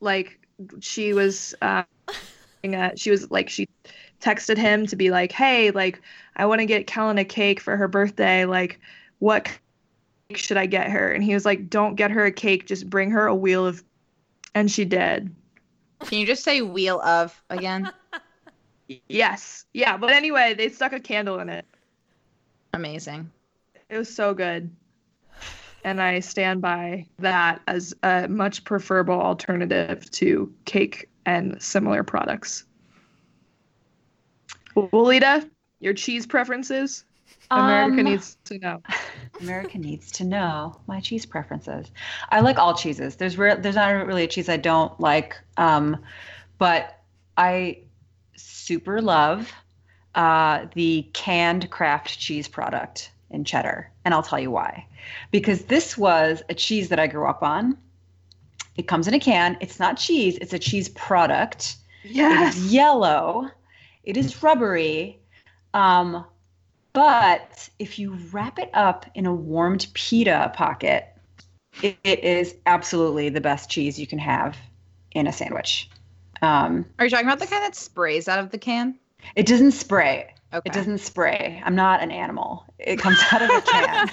[0.00, 0.38] like
[0.80, 1.84] she was, uh,
[2.96, 3.68] she was like she
[4.20, 6.00] texted him to be like, hey, like
[6.36, 8.44] I want to get Kellen a cake for her birthday.
[8.44, 8.80] Like,
[9.18, 9.44] what
[10.28, 11.12] cake should I get her?
[11.12, 13.82] And he was like, don't get her a cake, just bring her a wheel of.
[14.54, 15.34] And she did.
[16.00, 17.90] Can you just say wheel of again?
[19.08, 19.96] Yes, yeah.
[19.96, 21.64] But anyway, they stuck a candle in it.
[22.72, 23.30] Amazing.
[23.88, 24.70] It was so good.
[25.84, 32.64] And I stand by that as a much preferable alternative to cake and similar products.
[34.76, 35.48] Walida,
[35.80, 37.04] your cheese preferences?
[37.50, 38.82] America Um, needs to know.
[39.40, 41.90] America needs to know my cheese preferences.
[42.30, 43.16] I like all cheeses.
[43.16, 45.96] There's re- there's not really a cheese I don't like, um,
[46.58, 47.00] but
[47.36, 47.78] I
[48.36, 49.52] super love
[50.16, 54.86] uh, the canned Kraft cheese product in cheddar, and I'll tell you why.
[55.30, 57.76] Because this was a cheese that I grew up on.
[58.76, 59.56] It comes in a can.
[59.60, 60.38] It's not cheese.
[60.40, 61.76] It's a cheese product.
[62.04, 63.50] It is yellow.
[64.04, 65.18] It is rubbery.
[65.74, 66.24] Um,
[66.92, 71.08] but if you wrap it up in a warmed pita pocket,
[71.82, 74.56] it, it is absolutely the best cheese you can have
[75.12, 75.90] in a sandwich.
[76.42, 78.98] Um, Are you talking about the kind that sprays out of the can?
[79.34, 80.32] it doesn't spray.
[80.52, 80.62] Okay.
[80.66, 81.60] It doesn't spray.
[81.64, 82.64] I'm not an animal.
[82.78, 84.10] It comes out of a can.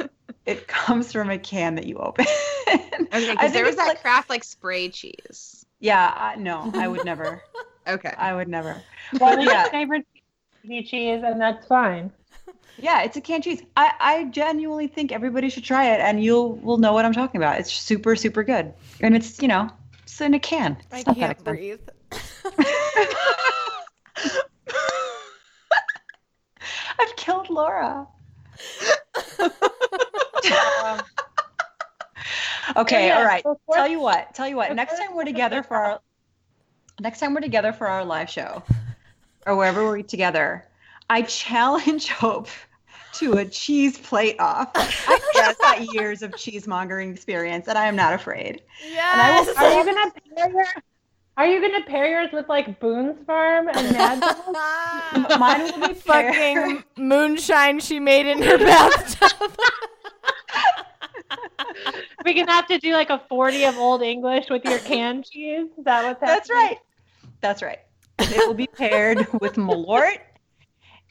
[0.46, 2.26] it comes from a can that you open.
[2.68, 5.64] Okay, because there was that like- Kraft like spray cheese.
[5.78, 7.40] yeah, I, no, I would never.
[7.86, 8.12] Okay.
[8.18, 8.82] I would never.
[9.20, 9.62] Well, yeah.
[9.62, 10.06] your favorite
[10.68, 12.10] cheese, and that's fine.
[12.78, 13.62] Yeah, it's a canned cheese.
[13.76, 17.40] I, I genuinely think everybody should try it, and you'll will know what I'm talking
[17.40, 17.60] about.
[17.60, 19.70] It's super super good, and it's you know
[20.06, 20.76] it's in a can.
[20.92, 21.44] I not can't expensive.
[21.44, 21.80] breathe.
[26.98, 28.06] I've killed Laura.
[32.76, 33.42] Okay, yeah, all right.
[33.42, 34.34] so Tell you what.
[34.34, 34.74] Tell you what.
[34.74, 36.00] Next time we're together for our
[37.00, 38.62] next time we're together for our live show,
[39.46, 40.66] or wherever we're together,
[41.08, 42.48] I challenge Hope
[43.18, 44.70] to a cheese plate off.
[44.74, 48.62] I've just got years of cheesemongering experience, and I am not afraid.
[48.88, 49.48] Yes.
[49.56, 50.66] Are you gonna pair your
[51.36, 55.38] Are you gonna pair yours with like Boone's Farm and Mad Dog?
[55.40, 56.84] Mine will be fucking paired.
[56.96, 59.56] moonshine she made in her bathtub.
[62.24, 65.68] we gonna have to do like a forty of Old English with your canned cheese.
[65.78, 66.36] Is that what's happening?
[66.36, 66.78] That's right.
[67.40, 67.78] That's right.
[68.18, 70.18] It will be paired with Malort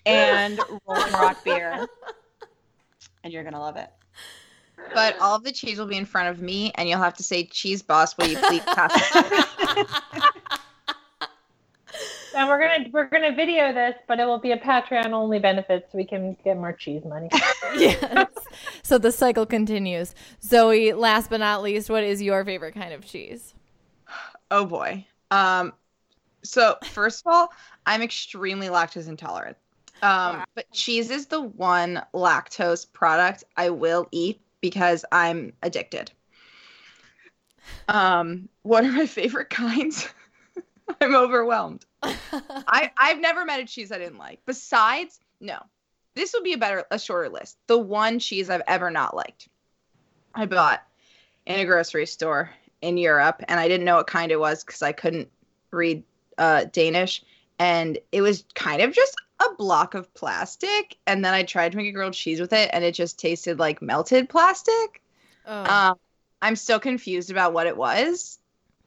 [0.06, 1.88] and Rolling Rock beer,
[3.24, 3.90] and you're gonna love it.
[4.94, 7.24] But all of the cheese will be in front of me, and you'll have to
[7.24, 9.88] say, "Cheese boss, will you please pass it?"
[12.36, 15.88] And we're gonna we're gonna video this, but it will be a Patreon only benefit,
[15.90, 17.30] so we can get more cheese money.
[17.78, 18.28] yes.
[18.84, 20.14] So the cycle continues.
[20.44, 23.54] Zoe, last but not least, what is your favorite kind of cheese?
[24.52, 25.06] Oh boy.
[25.32, 25.74] Um,
[26.44, 27.54] so first of all,
[27.86, 29.56] I'm extremely lactose intolerant.
[30.02, 36.12] Um, but cheese is the one lactose product I will eat because I'm addicted.
[37.88, 40.08] Um, what are my favorite kinds?
[41.02, 41.86] I'm overwhelmed.
[42.04, 44.40] I I've never met a cheese I didn't like.
[44.46, 45.58] Besides, no,
[46.16, 47.58] this would be a better, a shorter list.
[47.68, 49.48] The one cheese I've ever not liked,
[50.34, 50.84] I bought
[51.46, 54.82] in a grocery store in Europe, and I didn't know what kind it was because
[54.82, 55.30] I couldn't
[55.72, 56.04] read
[56.38, 57.24] uh, Danish,
[57.60, 60.98] and it was kind of just a block of plastic.
[61.08, 63.60] And then I tried to make a grilled cheese with it, and it just tasted
[63.60, 65.02] like melted plastic.
[65.46, 65.64] Oh.
[65.64, 65.96] Um,
[66.42, 68.40] I'm still confused about what it was,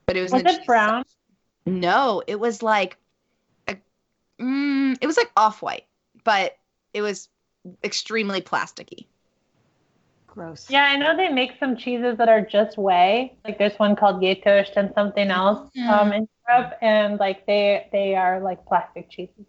[0.06, 0.32] but it was.
[0.32, 1.04] Was it cheese brown?
[1.68, 2.96] no, it was like,
[3.68, 3.76] a,
[4.40, 5.86] mm, it was like off white,
[6.24, 6.56] but
[6.94, 7.28] it was
[7.84, 9.06] extremely plasticky.
[10.26, 10.70] Gross.
[10.70, 13.34] Yeah, I know they make some cheeses that are just whey.
[13.44, 18.14] Like there's one called Gjetost and something else um, in Europe, and like they they
[18.14, 19.46] are like plastic cheeses.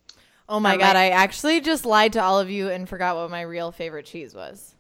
[0.50, 3.30] Oh my god, might- I actually just lied to all of you and forgot what
[3.32, 4.76] my real favorite cheese was.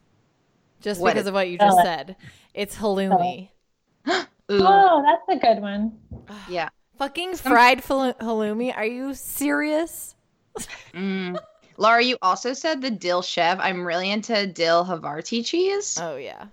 [0.82, 1.84] Just What because of what you just it.
[1.84, 2.15] said.
[2.53, 3.49] It's halloumi.
[4.09, 5.97] Ooh, Oh, that's a good one.
[6.49, 6.70] yeah.
[6.97, 8.76] Fucking fried fal- halloumi?
[8.76, 10.15] Are you serious?
[10.93, 11.38] Mm.
[11.78, 13.59] Laura, you also said the dill chev.
[13.61, 16.45] I'm really into dill Havarti cheese, Oh yeah.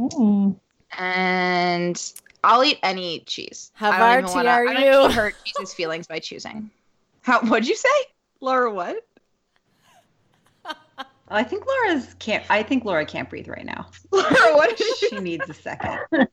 [0.00, 0.56] Mm.
[0.98, 3.70] and I'll eat any cheese.
[3.80, 4.98] I don't Havarti wanna- are I don't you?
[5.00, 6.70] even hurt cheese's feelings by choosing.
[7.22, 7.40] How?
[7.40, 7.88] What'd you say?
[8.40, 8.96] Laura, what?
[11.28, 12.44] I think Laura's can't.
[12.50, 13.88] I think Laura can't breathe right now.
[14.12, 14.76] Laura, what?
[14.76, 15.98] Did She needs a second.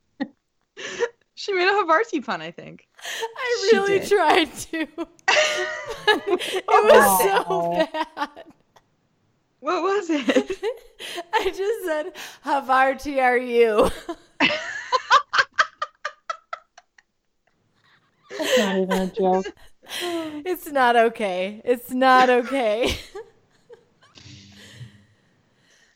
[1.35, 2.87] she made a Havarti pun, I think.
[3.01, 4.09] I She really did.
[4.09, 4.81] tried to.
[6.07, 8.29] it was so bad.
[9.61, 10.61] What was it?
[11.33, 12.13] I just said,
[12.45, 13.89] Havarti are you?
[18.37, 19.45] That's not even a joke.
[20.45, 21.61] It's not okay.
[21.63, 22.97] It's not okay.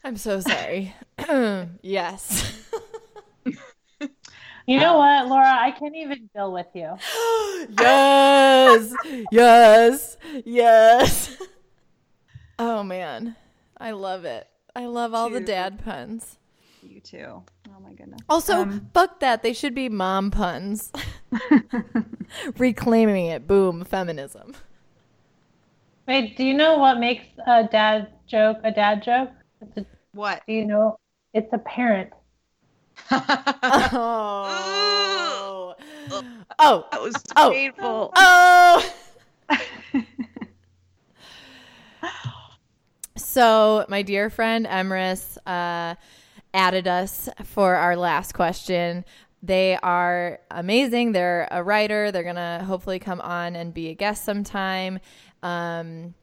[0.03, 0.93] I'm so sorry.
[1.81, 2.53] yes.
[4.67, 5.47] You know what, Laura?
[5.47, 6.97] I can't even deal with you.
[7.79, 8.93] yes.
[9.31, 10.17] Yes.
[10.43, 11.38] Yes.
[12.59, 13.38] Oh man.
[13.77, 14.47] I love it.
[14.75, 16.38] I love all the dad puns.
[16.83, 17.43] You too.
[17.76, 18.20] Oh my goodness.
[18.30, 19.43] Also, Um, fuck that.
[19.43, 20.91] They should be mom puns.
[22.57, 23.47] Reclaiming it.
[23.47, 23.84] Boom.
[23.86, 24.55] Feminism.
[26.07, 29.30] Wait, do you know what makes a dad joke a dad joke?
[29.61, 30.41] It's a, What?
[30.47, 30.97] do you know?
[31.34, 32.11] It's a parent.
[33.11, 34.53] Oh.
[36.59, 36.86] Oh.
[36.91, 37.51] That was Oh.
[37.51, 38.11] painful.
[38.15, 38.93] Oh.
[43.15, 45.95] So, my dear friend Emrys uh,
[46.57, 49.05] added us for our last question.
[49.43, 51.11] They are amazing.
[51.11, 52.11] They're a writer.
[52.11, 54.99] They're going to hopefully come on and be a guest sometime.
[55.43, 56.15] Um,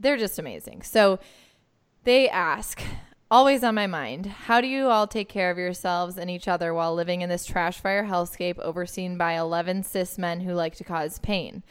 [0.00, 0.82] they're just amazing.
[0.82, 1.20] So,
[2.04, 2.80] they ask,
[3.30, 6.72] always on my mind, how do you all take care of yourselves and each other
[6.72, 10.84] while living in this trash fire hellscape overseen by 11 cis men who like to
[10.84, 11.62] cause pain?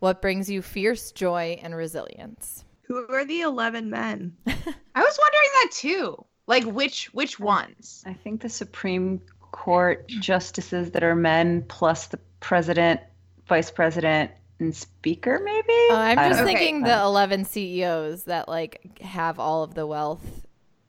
[0.00, 2.64] What brings you fierce joy and resilience?
[2.88, 4.36] Who are the 11 men?
[4.46, 6.24] I was wondering that too.
[6.46, 8.02] Like which which ones?
[8.06, 9.20] I think the Supreme
[9.50, 13.00] Court justices that are men, plus the president,
[13.46, 14.30] vice president,
[14.60, 15.72] and speaker, maybe.
[15.90, 20.44] Uh, I'm just don't thinking the 11 CEOs that like have all of the wealth.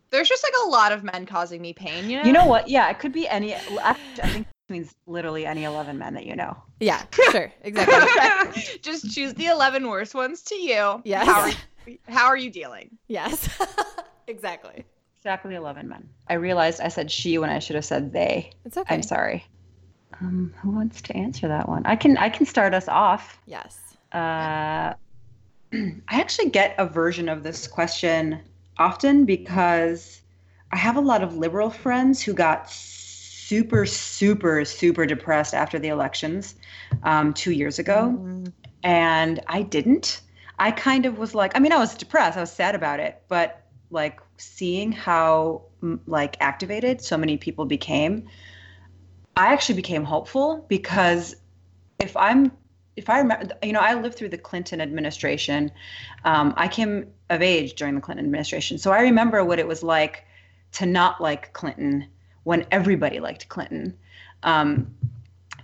[0.10, 2.24] There's just like a lot of men causing me pain, you know?
[2.24, 2.70] You know what?
[2.70, 3.54] Yeah, it could be any.
[3.56, 6.58] I think it means literally any eleven men that you know.
[6.80, 7.52] Yeah, sure.
[7.62, 8.80] Exactly.
[8.82, 11.02] just choose the 11 worst ones to you.
[11.04, 11.26] Yes.
[11.26, 11.50] How are
[11.88, 12.98] you, how are you dealing?
[13.08, 13.50] yes.
[14.28, 14.86] exactly.
[15.26, 16.08] Exactly eleven men.
[16.30, 18.52] I realized I said she when I should have said they.
[18.64, 18.94] It's okay.
[18.94, 19.44] I'm sorry.
[20.22, 21.84] Um, who wants to answer that one?
[21.88, 22.16] I can.
[22.18, 23.42] I can start us off.
[23.48, 23.80] Yes.
[24.12, 24.94] Uh,
[25.74, 28.40] I actually get a version of this question
[28.78, 30.22] often because
[30.72, 35.88] I have a lot of liberal friends who got super, super, super depressed after the
[35.88, 36.54] elections
[37.02, 38.14] um, two years ago.
[38.16, 38.46] Mm-hmm.
[38.84, 40.22] And I didn't.
[40.60, 42.38] I kind of was like, I mean, I was depressed.
[42.38, 43.24] I was sad about it.
[43.28, 45.64] But like seeing how
[46.08, 48.28] like activated so many people became,
[49.38, 51.36] I actually became hopeful because
[52.00, 52.52] if I'm
[52.96, 55.70] if I remember, you know, I lived through the Clinton administration.
[56.24, 59.84] Um, I came of age during the Clinton administration, so I remember what it was
[59.84, 60.26] like
[60.74, 62.08] to not like Clinton
[62.44, 63.98] when everybody liked Clinton.
[64.44, 64.96] Um,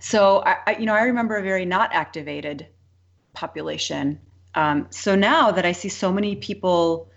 [0.00, 2.66] so I, I, you know, I remember a very not activated
[3.32, 4.20] population.
[4.54, 7.08] Um, so now that I see so many people,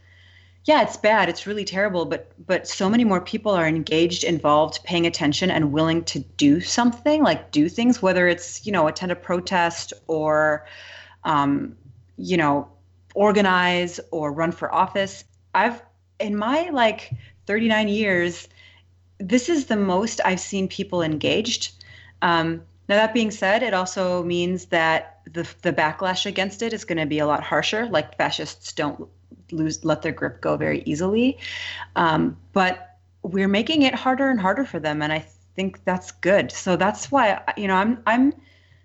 [0.65, 4.83] yeah, it's bad, it's really terrible, but but so many more people are engaged, involved,
[4.83, 9.11] paying attention, and willing to do something, like do things, whether it's you know attend
[9.11, 10.65] a protest or,
[11.23, 11.75] um,
[12.17, 12.67] you know,
[13.13, 15.23] organize or run for office.
[15.53, 15.81] I've
[16.19, 17.11] in my like
[17.45, 18.47] 39 years
[19.19, 21.83] this is the most I've seen people engaged.
[22.21, 26.85] Um, now that being said, it also means that the the backlash against it is
[26.85, 27.87] going to be a lot harsher.
[27.87, 29.07] Like fascists don't
[29.51, 31.37] lose let their grip go very easily,
[31.95, 35.25] um, but we're making it harder and harder for them, and I
[35.55, 36.51] think that's good.
[36.51, 38.33] So that's why you know I'm I'm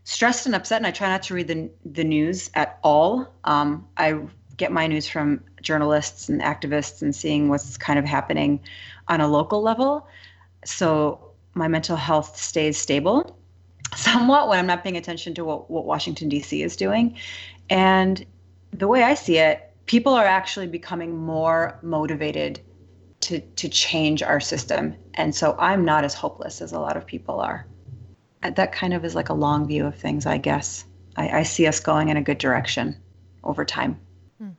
[0.04, 3.32] stressed and upset, and I try not to read the the news at all.
[3.44, 4.20] Um, I
[4.56, 8.60] get my news from journalists and activists and seeing what's kind of happening
[9.08, 10.06] on a local level.
[10.66, 13.36] So my mental health stays stable
[13.96, 16.62] somewhat when I'm not paying attention to what, what Washington, D.C.
[16.62, 17.16] is doing.
[17.70, 18.24] And
[18.72, 22.60] the way I see it, people are actually becoming more motivated
[23.18, 24.94] to, to change our system.
[25.14, 27.66] And so I'm not as hopeless as a lot of people are.
[28.40, 30.84] That kind of is like a long view of things, I guess.
[31.16, 32.96] I, I see us going in a good direction
[33.42, 33.98] over time.
[34.38, 34.50] Hmm.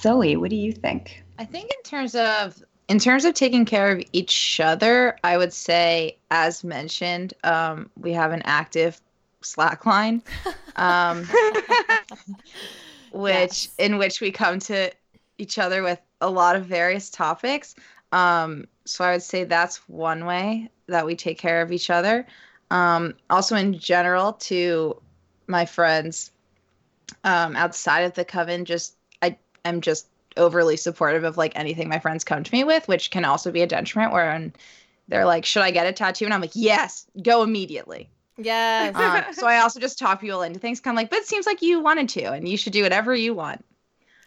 [0.00, 1.24] Zoe, what do you think?
[1.40, 5.52] I think in terms of in terms of taking care of each other, I would
[5.52, 9.00] say, as mentioned, um, we have an active
[9.42, 10.22] Slack line,
[10.76, 11.28] um,
[13.12, 13.32] which
[13.66, 13.74] yes.
[13.78, 14.90] in which we come to
[15.38, 17.74] each other with a lot of various topics.
[18.12, 22.26] Um, so I would say that's one way that we take care of each other.
[22.70, 25.00] Um, also, in general, to
[25.46, 26.30] my friends
[27.24, 30.06] um, outside of the coven, just I am just
[30.36, 33.62] overly supportive of like anything my friends come to me with, which can also be
[33.62, 34.52] a detriment where
[35.08, 36.24] they're like, should I get a tattoo?
[36.24, 38.08] And I'm like, yes, go immediately.
[38.42, 38.94] Yes.
[38.94, 41.46] Um, so I also just talk people into things kind of like, but it seems
[41.46, 43.64] like you wanted to and you should do whatever you want.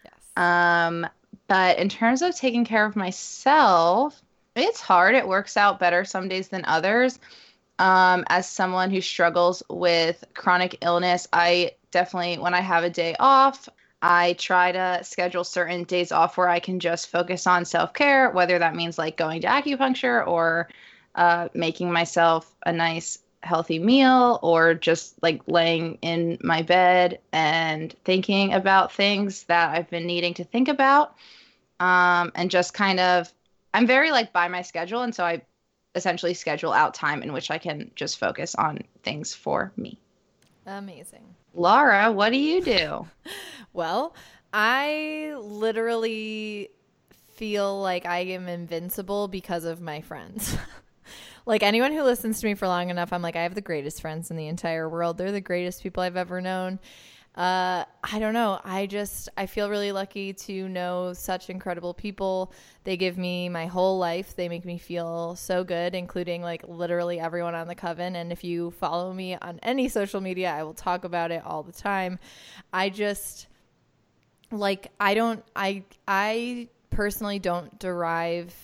[0.04, 0.14] Yes.
[0.36, 1.06] Um,
[1.48, 4.20] but in terms of taking care of myself,
[4.54, 5.14] it's hard.
[5.14, 7.18] It works out better some days than others.
[7.78, 13.16] Um, as someone who struggles with chronic illness, I definitely, when I have a day
[13.18, 13.68] off,
[14.00, 18.30] I try to schedule certain days off where I can just focus on self care,
[18.30, 20.68] whether that means like going to acupuncture or
[21.14, 27.94] uh, making myself a nice healthy meal or just like laying in my bed and
[28.04, 31.14] thinking about things that I've been needing to think about.
[31.80, 33.32] Um, and just kind of,
[33.72, 35.02] I'm very like by my schedule.
[35.02, 35.42] And so I
[35.94, 39.98] essentially schedule out time in which I can just focus on things for me.
[40.66, 41.24] Amazing.
[41.54, 43.06] Laura, what do you do?
[43.72, 44.14] well,
[44.52, 46.70] I literally
[47.34, 50.56] feel like I am invincible because of my friends.
[51.46, 54.00] like anyone who listens to me for long enough, I'm like, I have the greatest
[54.00, 55.18] friends in the entire world.
[55.18, 56.78] They're the greatest people I've ever known
[57.34, 58.60] uh, I don't know.
[58.62, 62.52] I just I feel really lucky to know such incredible people.
[62.84, 64.36] They give me my whole life.
[64.36, 68.14] They make me feel so good, including like literally everyone on the coven.
[68.14, 71.64] And if you follow me on any social media, I will talk about it all
[71.64, 72.20] the time.
[72.72, 73.48] I just
[74.52, 78.54] like I don't I I personally don't derive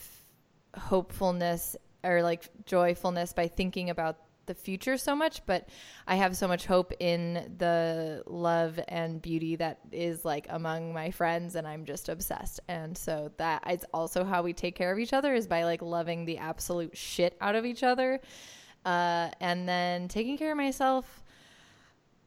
[0.76, 4.18] hopefulness or like joyfulness by thinking about
[4.50, 5.68] the future so much, but
[6.08, 11.12] I have so much hope in the love and beauty that is like among my
[11.12, 12.58] friends, and I'm just obsessed.
[12.66, 15.82] And so that is also how we take care of each other is by like
[15.82, 18.20] loving the absolute shit out of each other,
[18.84, 21.22] uh, and then taking care of myself.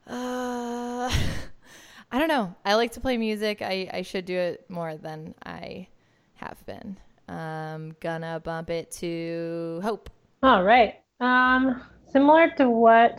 [0.07, 1.11] Uh,
[2.11, 2.55] I don't know.
[2.63, 3.61] I like to play music.
[3.61, 5.87] I, I should do it more than I
[6.35, 6.97] have been.
[7.27, 10.09] I'm gonna bump it to Hope.
[10.41, 10.95] All right.
[11.19, 11.81] Um,
[12.13, 13.17] Similar to what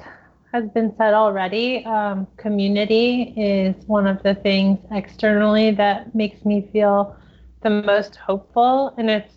[0.53, 6.69] has been said already, um, community is one of the things externally that makes me
[6.73, 7.17] feel
[7.63, 8.95] the most hopeful.
[8.97, 9.35] And it's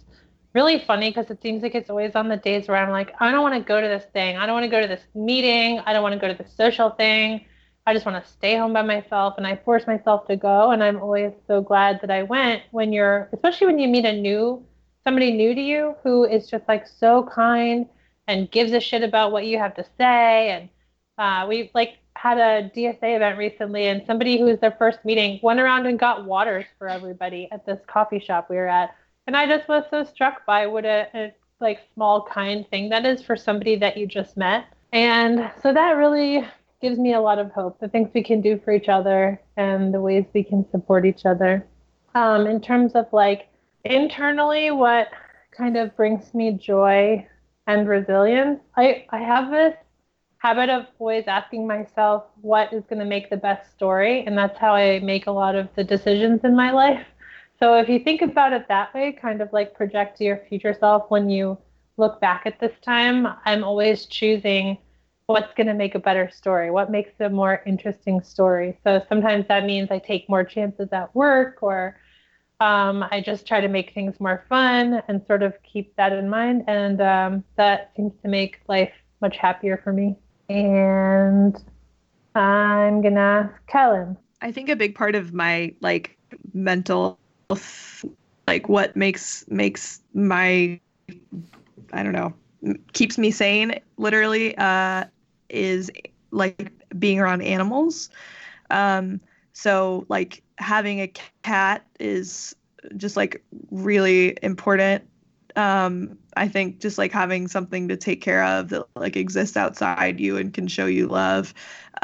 [0.54, 3.32] really funny because it seems like it's always on the days where I'm like, I
[3.32, 4.38] don't want to go to this thing.
[4.38, 5.80] I don't want to go to this meeting.
[5.88, 7.44] I don't want to go to this social thing.
[7.88, 9.36] I just want to stay home by myself.
[9.38, 10.72] And I force myself to go.
[10.72, 14.12] And I'm always so glad that I went when you're, especially when you meet a
[14.12, 14.62] new,
[15.06, 17.86] somebody new to you who is just like so kind
[18.28, 20.50] and gives a shit about what you have to say.
[20.50, 20.70] And
[21.18, 25.40] uh, we like had a DSA event recently, and somebody who was their first meeting
[25.42, 28.94] went around and got waters for everybody at this coffee shop we were at.
[29.28, 33.06] And I just was so struck by what a, a like small kind thing that
[33.06, 34.66] is for somebody that you just met.
[34.92, 36.46] And so that really
[36.82, 39.94] gives me a lot of hope the things we can do for each other and
[39.94, 41.66] the ways we can support each other.
[42.16, 43.48] Um, in terms of like
[43.84, 45.08] internally, what
[45.56, 47.26] kind of brings me joy
[47.66, 49.76] and resilience, I, I have this
[50.40, 54.24] habit of always asking myself what is going to make the best story.
[54.26, 57.06] And that's how I make a lot of the decisions in my life.
[57.60, 61.10] So if you think about it that way, kind of like project your future self
[61.10, 61.58] when you
[61.98, 64.78] look back at this time, I'm always choosing
[65.28, 68.78] what's going to make a better story, what makes a more interesting story.
[68.84, 72.00] So sometimes that means I take more chances at work or
[72.62, 76.30] um, I just try to make things more fun and sort of keep that in
[76.30, 76.64] mind.
[76.68, 80.16] And um, that seems to make life much happier for me.
[80.48, 81.62] And
[82.34, 84.18] I'm going to ask Kellen.
[84.42, 86.18] I think a big part of my like
[86.54, 87.20] mental
[88.48, 90.80] like what makes makes my
[91.94, 92.34] I don't know
[92.94, 95.06] keeps me sane literally uh
[95.50, 95.92] is
[96.32, 98.10] like being around animals.
[98.70, 99.22] Um,
[99.54, 101.12] so like having a
[101.44, 102.56] cat is
[102.96, 105.08] just like really important.
[105.56, 110.20] Um, I think just like having something to take care of that like exists outside
[110.20, 111.54] you and can show you love.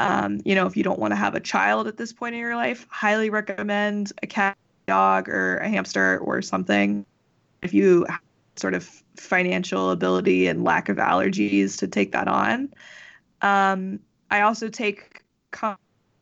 [0.00, 2.40] Um, you know, if you don't want to have a child at this point in
[2.40, 7.06] your life, highly recommend a cat, dog, or a hamster or something.
[7.62, 8.20] If you have
[8.56, 12.72] sort of financial ability and lack of allergies to take that on.
[13.44, 15.22] Um, I also take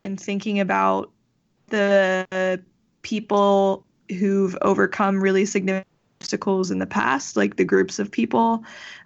[0.05, 1.11] in thinking about
[1.69, 2.61] the
[3.03, 5.87] people who've overcome really significant
[6.21, 8.65] obstacles in the past, like the groups of people,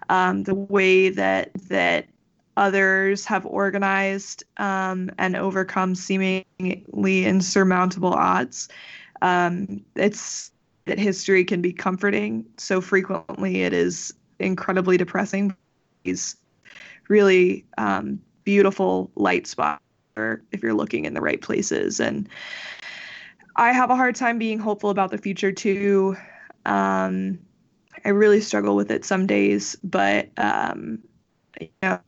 [0.09, 2.07] um, the way that that
[2.57, 8.67] others have organized um, and overcome seemingly insurmountable odds.
[9.21, 10.51] Um, it's
[10.85, 12.45] that history can be comforting.
[12.57, 15.55] So frequently, it is incredibly depressing.
[16.03, 16.35] These
[17.09, 19.81] really um, beautiful light spot
[20.51, 21.99] if you're looking in the right places.
[21.99, 22.27] And
[23.55, 26.15] I have a hard time being hopeful about the future too.
[26.65, 27.39] Um,
[28.05, 30.99] I really struggle with it some days, but um,
[31.59, 31.99] you know,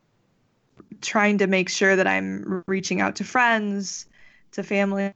[1.01, 4.05] trying to make sure that I'm reaching out to friends,
[4.51, 5.13] to family,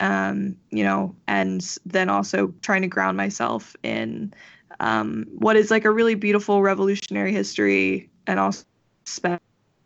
[0.00, 4.32] um, you know, and then also trying to ground myself in
[4.80, 8.64] um, what is like a really beautiful revolutionary history and also
[9.04, 9.40] spend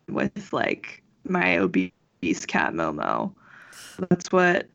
[0.07, 1.91] with like my obese
[2.47, 3.33] cat Momo.
[4.09, 4.67] That's what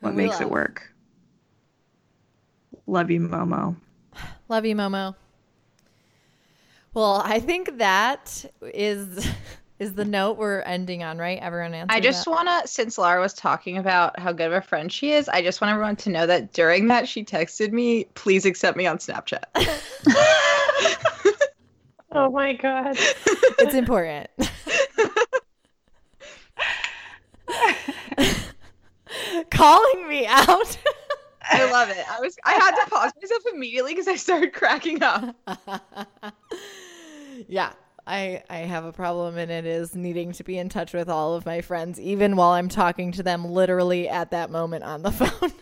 [0.00, 0.42] what makes love.
[0.42, 0.92] it work.
[2.86, 3.76] Love you, Momo.
[4.48, 5.14] Love you, Momo.
[6.92, 9.26] Well, I think that is
[9.78, 11.38] is the note we're ending on, right?
[11.40, 11.94] Everyone answer.
[11.94, 15.12] I just want to, since Laura was talking about how good of a friend she
[15.12, 18.76] is, I just want everyone to know that during that she texted me, "Please accept
[18.76, 19.44] me on Snapchat."
[22.12, 22.96] Oh my god.
[22.96, 24.28] it's important.
[29.50, 30.78] Calling me out.
[31.50, 32.04] I love it.
[32.10, 35.34] I was I had to pause myself immediately because I started cracking up.
[37.48, 37.72] yeah.
[38.06, 41.34] I I have a problem and it is needing to be in touch with all
[41.34, 45.12] of my friends even while I'm talking to them literally at that moment on the
[45.12, 45.52] phone.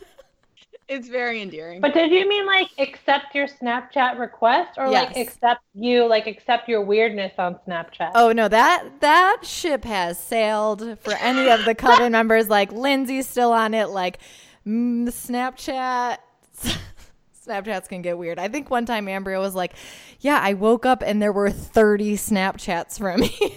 [0.89, 1.83] It's very endearing.
[1.83, 5.09] But did you mean like accept your Snapchat request or yes.
[5.09, 8.13] like accept you like accept your weirdness on Snapchat?
[8.15, 12.49] Oh no, that that ship has sailed for any of the coven members.
[12.49, 13.91] Like Lindsay's still on it.
[13.91, 14.19] Like
[14.67, 16.17] mm, Snapchat.
[17.47, 18.39] Snapchats can get weird.
[18.39, 19.75] I think one time Ambria was like,
[20.21, 23.51] "Yeah, I woke up and there were 30 Snapchats from you."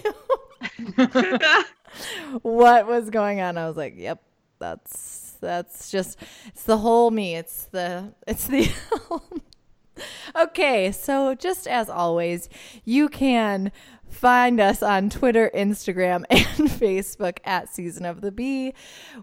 [2.42, 3.56] what was going on?
[3.56, 4.22] I was like, "Yep,
[4.58, 7.36] that's that's just it's the whole me.
[7.36, 8.70] It's the it's the
[10.34, 12.48] Okay, so just as always,
[12.84, 13.70] you can
[14.08, 18.72] find us on Twitter, Instagram, and Facebook at Season of the Bee.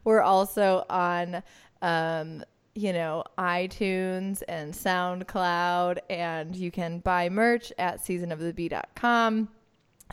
[0.04, 1.42] We're also on
[1.82, 2.44] um,
[2.76, 9.50] you know, iTunes and SoundCloud, and you can buy merch at seasonofthebee.com.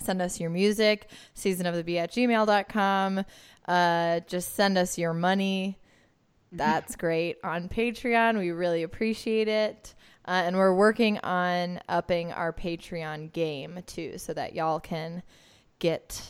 [0.01, 3.25] Send us your music, seasonofthebee at gmail.com.
[3.67, 5.79] Uh, just send us your money
[6.57, 8.39] that's great on Patreon.
[8.39, 9.95] We really appreciate it.
[10.27, 15.23] Uh, and we're working on upping our Patreon game too, so that y'all can
[15.79, 16.21] get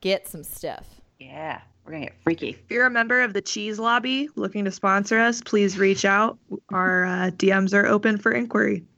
[0.00, 1.00] get some stuff.
[1.18, 2.50] Yeah, we're gonna get freaky.
[2.50, 6.38] If you're a member of the Cheese Lobby looking to sponsor us, please reach out.
[6.70, 8.84] Our uh, DMs are open for inquiry.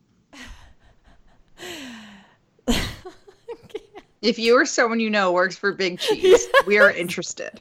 [4.23, 7.61] If you or someone you know works for Big Cheese, we are interested.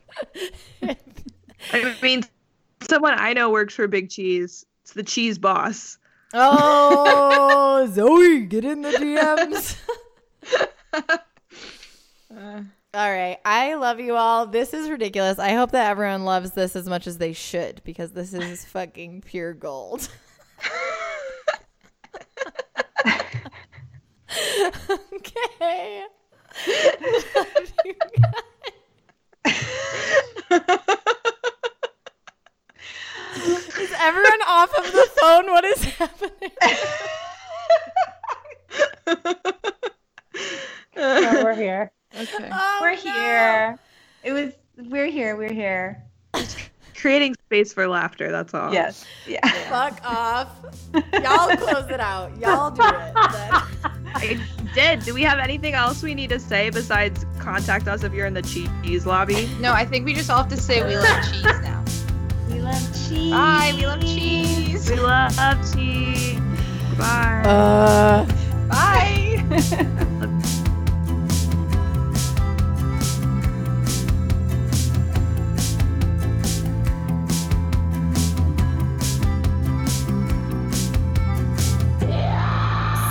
[0.84, 2.24] I mean,
[2.90, 4.66] someone I know works for Big Cheese.
[4.84, 5.98] It's the cheese boss.
[6.34, 9.78] oh, Zoe, get in the DMs.
[12.34, 12.62] Uh,
[12.94, 13.38] All right.
[13.44, 14.46] I love you all.
[14.48, 15.38] This is ridiculous.
[15.38, 19.22] I hope that everyone loves this as much as they should because this is fucking
[19.24, 20.08] pure gold.
[24.90, 26.04] okay.
[27.36, 27.96] Love you
[30.56, 30.98] guys.
[34.02, 35.46] Everyone off of the phone?
[35.48, 36.52] What is happening?
[40.96, 41.92] No, we're here.
[42.16, 42.50] okay.
[42.52, 43.02] Oh, we're no.
[43.02, 43.80] here.
[44.24, 44.54] It was.
[44.90, 45.36] We're here.
[45.36, 46.04] We're here.
[46.96, 48.72] Creating space for laughter, that's all.
[48.72, 49.06] Yes.
[49.26, 49.48] Yeah.
[49.70, 50.50] Fuck off.
[51.14, 52.38] Y'all close it out.
[52.38, 52.92] Y'all do it.
[54.14, 54.40] I
[54.76, 55.04] did.
[55.04, 58.36] Do we have anything else we need to say besides contact us if you're in
[58.36, 59.50] the cheese lobby?
[59.60, 61.81] No, I think we just all have to say we love cheese now.
[62.52, 63.32] We love cheese.
[63.32, 64.90] Bye, we love cheese.
[64.90, 66.40] We love cheese.
[66.98, 67.44] Bye.
[67.46, 68.26] Uh.
[68.68, 69.38] Bye.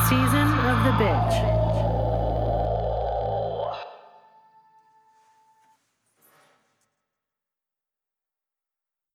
[0.08, 1.49] Season of the Bitch.